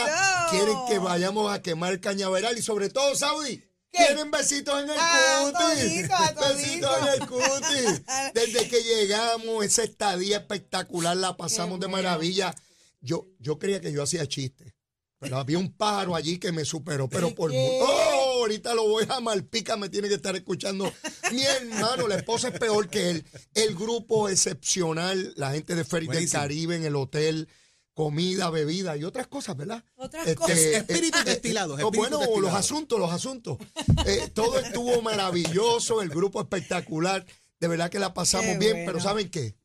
Quieren 0.51 0.77
que 0.87 0.99
vayamos 0.99 1.51
a 1.51 1.63
quemar 1.63 1.99
cañaveral. 1.99 2.55
Y 2.59 2.61
sobre 2.61 2.89
todo, 2.89 3.15
Saudi. 3.15 3.63
Quieren 3.91 4.29
besitos 4.29 4.83
en 4.83 4.89
el 4.91 4.97
A 4.97 5.51
cutis. 5.51 6.07
Besitos 6.39 6.97
en 7.01 7.21
el 7.21 7.27
cutis. 7.27 8.01
Desde 8.35 8.67
que 8.69 8.83
llegamos, 8.83 9.65
esa 9.65 9.83
estadía 9.83 10.37
espectacular 10.37 11.17
la 11.17 11.35
pasamos 11.35 11.79
Qué 11.79 11.87
de 11.87 11.91
bueno. 11.91 12.09
Yo, 13.01 13.27
yo 13.39 13.59
creía 13.59 13.81
que 13.81 13.91
yo 13.91 14.03
hacía 14.03 14.27
chistes. 14.27 14.73
Pero 15.19 15.37
había 15.37 15.59
un 15.59 15.71
pájaro 15.73 16.15
allí 16.15 16.39
que 16.39 16.51
me 16.51 16.65
superó. 16.65 17.07
Pero 17.07 17.35
por 17.35 17.51
¡Oh! 17.53 18.41
Ahorita 18.41 18.73
lo 18.73 18.87
voy 18.87 19.05
a 19.07 19.19
Malpica, 19.19 19.77
me 19.77 19.87
tiene 19.89 20.07
que 20.07 20.15
estar 20.15 20.35
escuchando. 20.35 20.91
Mi 21.31 21.43
hermano, 21.43 22.07
la 22.07 22.15
esposa 22.15 22.47
es 22.47 22.59
peor 22.59 22.89
que 22.89 23.11
él. 23.11 23.25
El 23.53 23.75
grupo 23.75 24.29
excepcional, 24.29 25.33
la 25.37 25.51
gente 25.51 25.75
de 25.75 25.83
Ferry 25.83 26.07
del. 26.07 26.27
Caribe 26.29 26.75
en 26.75 26.85
el 26.85 26.95
hotel, 26.95 27.47
comida, 27.93 28.49
bebida 28.49 28.97
y 28.97 29.03
otras 29.03 29.27
cosas, 29.27 29.55
¿verdad? 29.57 29.83
Otras 29.95 30.23
Este, 30.25 30.35
cosas. 30.35 30.57
Espíritus 30.57 31.19
eh, 31.21 31.23
eh, 31.27 31.29
destilados, 31.29 31.79
eh, 31.79 31.83
espíritus 31.83 31.97
bueno, 31.99 32.17
destilados. 32.17 32.41
los 32.41 32.53
asuntos, 32.59 32.99
los 32.99 33.11
asuntos. 33.11 33.57
Eh, 34.07 34.31
todo 34.33 34.57
estuvo 34.57 35.01
maravilloso, 35.03 36.01
el 36.01 36.09
grupo 36.09 36.41
espectacular. 36.41 37.23
De 37.59 37.67
verdad 37.67 37.91
que 37.91 37.99
la 37.99 38.15
pasamos 38.15 38.53
Qué 38.53 38.57
bien, 38.57 38.71
bueno. 38.73 38.85
pero 38.87 38.99
¿saben 38.99 39.29
qué? 39.29 39.55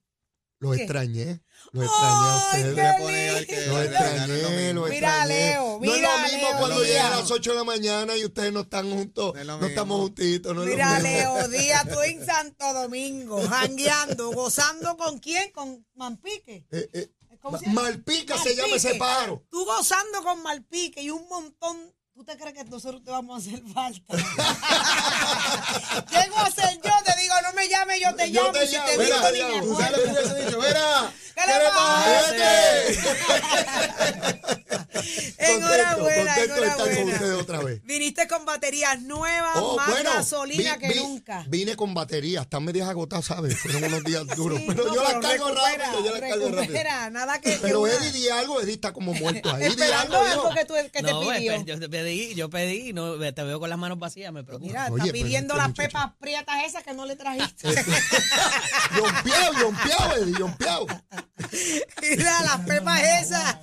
Los 0.58 0.74
¿Qué? 0.74 0.82
extrañé. 0.84 1.42
Los 1.72 1.84
extrañé 1.84 2.16
a 2.16 2.50
¡Ay, 2.50 2.60
ustedes. 2.62 2.74
qué 2.74 3.02
pone 3.02 3.28
al 3.30 3.46
que- 3.46 3.66
Los 3.66 3.76
al 3.76 3.86
que 3.88 3.92
gane 3.92 4.16
lo 4.16 4.32
extrañé, 4.34 4.64
mismo. 4.66 4.80
los 4.80 4.90
Mira, 4.90 5.08
extrañé. 5.08 5.34
Leo, 5.34 5.62
no 5.66 5.74
es 5.74 5.80
mira, 5.80 6.16
lo 6.16 6.22
mismo 6.22 6.38
Leo, 6.48 6.58
cuando 6.58 6.80
Díaz. 6.80 6.88
llegan 6.88 7.12
a 7.12 7.16
las 7.20 7.30
8 7.30 7.50
de 7.50 7.56
la 7.56 7.64
mañana 7.64 8.16
y 8.16 8.24
ustedes 8.24 8.52
no 8.52 8.60
están 8.60 8.90
juntos, 8.90 9.34
No 9.34 9.40
es 9.40 9.46
lo 9.46 9.52
no, 9.52 9.58
mismo. 9.58 9.68
estamos 9.68 10.00
juntitos. 10.00 10.54
No 10.54 10.62
es 10.62 10.68
lo 10.68 10.74
Mira, 10.74 10.94
mismo. 10.94 11.08
Leo 11.08 11.48
Díaz, 11.48 11.88
tú 11.92 12.00
en 12.00 12.24
Santo 12.26 12.72
Domingo, 12.72 13.46
jangueando, 13.48 14.30
gozando 14.30 14.96
con 14.96 15.18
quién? 15.18 15.50
Con 15.52 15.86
Mampique. 15.94 16.64
Eh, 16.70 16.88
eh, 16.92 17.10
¿Cómo 17.40 17.52
Ma- 17.52 17.58
se 17.58 17.66
llama? 17.66 17.82
Malpica 17.82 18.38
se 18.38 18.56
llama 18.56 18.76
ese 18.76 18.88
Malpique. 18.88 18.98
pájaro. 18.98 19.44
Tú 19.50 19.64
gozando 19.66 20.22
con 20.22 20.42
Malpique 20.42 21.02
y 21.02 21.10
un 21.10 21.28
montón. 21.28 21.94
¿Tú 22.14 22.24
te 22.24 22.34
crees 22.38 22.54
que 22.54 22.64
nosotros 22.64 23.04
te 23.04 23.10
vamos 23.10 23.36
a 23.36 23.40
hacer 23.46 23.62
falta? 23.74 24.14
Llego 26.10 26.38
a 26.38 26.50
ser 26.50 26.80
yo, 26.82 26.90
no 27.46 27.52
me 27.54 27.68
llames, 27.68 28.00
yo 28.00 28.14
te 28.14 28.30
Yo 28.30 28.40
llamo. 28.42 28.52
te 28.52 28.64
y 28.64 28.68
si 28.68 28.74
llamo, 28.76 28.88
te 28.88 28.98
mira, 28.98 29.30
llamo. 29.30 29.62
Tú 29.62 29.72
acuerdo. 29.72 29.76
sabes 29.80 29.90
lo 29.98 30.04
que 30.04 30.10
hubiese 30.10 30.44
dicho. 30.44 30.58
Mira, 30.60 31.12
¿Qué 31.34 31.40
le 31.46 31.52
Contento, 31.52 32.96
Enhorabuena, 35.38 36.34
contento 36.34 36.60
de 36.60 36.66
estar 36.66 36.76
con 36.76 36.88
enhorabuena. 36.88 37.12
ustedes 37.14 37.34
otra 37.42 37.58
vez. 37.60 37.82
Viniste 37.84 38.28
con 38.28 38.44
baterías 38.44 39.00
nuevas, 39.02 39.56
Oh, 39.56 39.76
más 39.76 39.88
bueno, 39.90 40.10
gasolina 40.14 40.74
vi- 40.74 40.80
que 40.80 40.88
vi- 40.94 40.98
nunca. 41.00 41.44
Vine 41.48 41.76
con 41.76 41.94
batería, 41.94 42.42
están 42.42 42.64
medias 42.64 42.88
agotadas, 42.88 43.24
¿sabes? 43.26 43.58
Fueron 43.58 43.84
unos 43.84 44.04
días 44.04 44.26
duros. 44.36 44.58
Sí, 44.58 44.64
pero 44.68 44.84
no, 44.86 44.94
yo 44.94 45.02
las 45.02 45.12
cargo 45.14 45.48
recupera, 45.48 45.76
rápido, 45.86 46.04
yo 46.04 46.10
las 46.12 46.20
cargo 46.20 46.44
rápido. 46.46 46.60
recupera, 46.60 47.10
nada 47.10 47.40
que. 47.40 47.50
que 47.52 47.58
Pero 47.58 47.80
una- 47.82 47.92
Eddie 47.92 48.12
di 48.12 48.28
algo, 48.28 48.60
Eddie 48.60 48.74
está 48.74 48.92
como 48.92 49.12
muerto 49.14 49.50
ahí. 49.50 49.62
Di 49.62 49.68
Esperando 49.68 50.16
algo, 50.18 50.30
algo 50.30 50.44
hijo. 50.46 50.54
que, 50.54 50.64
tú, 50.64 50.74
que 50.92 51.02
no, 51.02 51.20
te 51.20 51.34
pidió. 51.36 51.52
espe- 51.52 51.64
yo 51.64 51.78
te 51.80 51.88
pedí, 51.88 52.34
yo 52.34 52.50
pedí 52.50 52.92
no, 52.92 53.18
te 53.18 53.42
veo 53.42 53.60
con 53.60 53.68
las 53.70 53.78
manos 53.78 53.98
vacías, 53.98 54.32
me 54.32 54.44
preocupa. 54.44 54.66
Mira, 54.68 54.88
Oye, 54.90 55.02
está 55.02 55.12
pidiendo 55.12 55.54
este 55.54 55.58
las 55.62 55.68
muchacho- 55.68 55.88
pepas 55.88 56.12
prietas 56.18 56.56
esas 56.64 56.82
que 56.82 56.92
no 56.94 57.06
le 57.06 57.16
trajiste. 57.16 57.68
Yompeado, 58.96 59.52
yompeado, 59.60 60.16
Eddie, 60.16 60.34
yompeado. 60.38 60.86
Mira, 62.02 62.42
las 62.42 62.60
pepas 62.66 63.00
esas. 63.20 63.56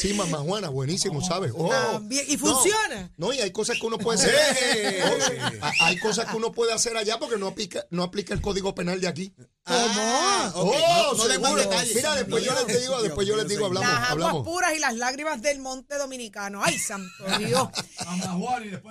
Sí, 0.00 0.14
mamá 0.14 0.38
Juana, 0.38 0.68
buenísimo, 0.70 1.20
¿sabes? 1.22 1.52
Oh. 1.54 1.68
También, 1.68 2.24
¿y 2.28 2.36
No, 2.36 2.46
funciona? 2.46 3.10
No, 3.16 3.32
y 3.32 3.40
hay 3.40 3.50
cosas 3.50 3.78
que 3.78 3.86
uno 3.86 3.98
puede 3.98 4.18
hacer. 4.18 4.34
Oh, 5.04 5.62
ha- 5.64 5.86
hay 5.86 5.98
cosas 5.98 6.26
que 6.30 6.36
uno 6.36 6.52
puede 6.52 6.72
hacer 6.72 6.96
allá 6.96 7.18
porque 7.18 7.36
no 7.36 7.46
aplica, 7.48 7.84
no 7.90 8.02
aplica 8.02 8.32
el 8.34 8.40
código 8.40 8.74
penal 8.74 9.00
de 9.00 9.08
aquí. 9.08 9.34
Ah, 9.66 10.52
Oh, 10.54 10.64
no, 10.64 11.14
no 11.14 11.28
den 11.28 11.40
más 11.40 11.50
seguro. 11.52 11.62
detalles. 11.70 11.94
Mira, 11.94 12.14
después 12.16 12.44
yo 12.44 12.52
les 12.66 12.80
digo, 12.80 13.02
después 13.02 13.26
yo 13.28 13.36
les 13.36 13.48
digo, 13.48 13.66
hablamos, 13.66 13.88
las 13.88 13.98
aguas 13.98 14.10
hablamos. 14.12 14.44
puras 14.46 14.74
y 14.74 14.78
las 14.78 14.96
lágrimas 14.96 15.42
del 15.42 15.58
monte 15.60 15.96
dominicano. 15.96 16.60
Ay, 16.64 16.78
santo 16.78 17.24
Dios. 17.38 17.68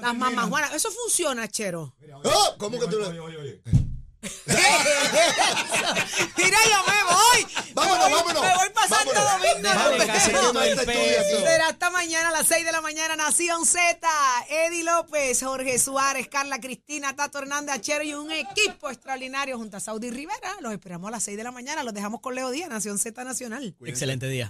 Las 0.01 0.15
mamás 0.15 0.47
Juana. 0.49 0.69
Eso 0.75 0.89
funciona, 0.91 1.47
Chero. 1.47 1.95
Oh, 2.23 2.55
¿Cómo 2.57 2.79
que 2.79 2.87
tú 2.87 2.97
le- 2.99 3.61
Mira, 6.37 6.57
yo 6.67 6.83
me 6.87 7.03
voy. 7.03 7.39
Vámonos, 7.73 8.05
me 8.05 8.13
voy, 8.13 8.13
vámonos. 8.13 8.41
Me 8.41 8.55
voy 8.55 8.69
Santo 8.89 9.13
Vámonos. 9.13 10.75
Domingo. 10.75 11.43
Será 11.43 11.67
hasta 11.67 11.89
mañana 11.89 12.29
a 12.29 12.31
las 12.31 12.47
6 12.47 12.65
de 12.65 12.71
la 12.71 12.81
mañana, 12.81 13.15
Nación 13.15 13.65
Z, 13.65 14.07
Eddie 14.49 14.83
López, 14.83 15.41
Jorge 15.41 15.79
Suárez, 15.79 16.27
Carla 16.27 16.59
Cristina, 16.59 17.15
Tato 17.15 17.39
Hernández 17.39 17.75
Achero 17.75 18.03
y 18.03 18.13
un 18.13 18.31
equipo 18.31 18.89
extraordinario 18.89 19.57
junto 19.57 19.77
a 19.77 19.79
Saudi 19.79 20.09
Rivera. 20.09 20.57
Los 20.61 20.73
esperamos 20.73 21.07
a 21.09 21.11
las 21.11 21.23
6 21.23 21.37
de 21.37 21.43
la 21.43 21.51
mañana. 21.51 21.83
Los 21.83 21.93
dejamos 21.93 22.21
con 22.21 22.35
Leo 22.35 22.49
Díaz, 22.51 22.69
Nación 22.69 22.97
Z 22.97 23.23
Nacional. 23.23 23.75
Excelente 23.85 24.27
día. 24.27 24.47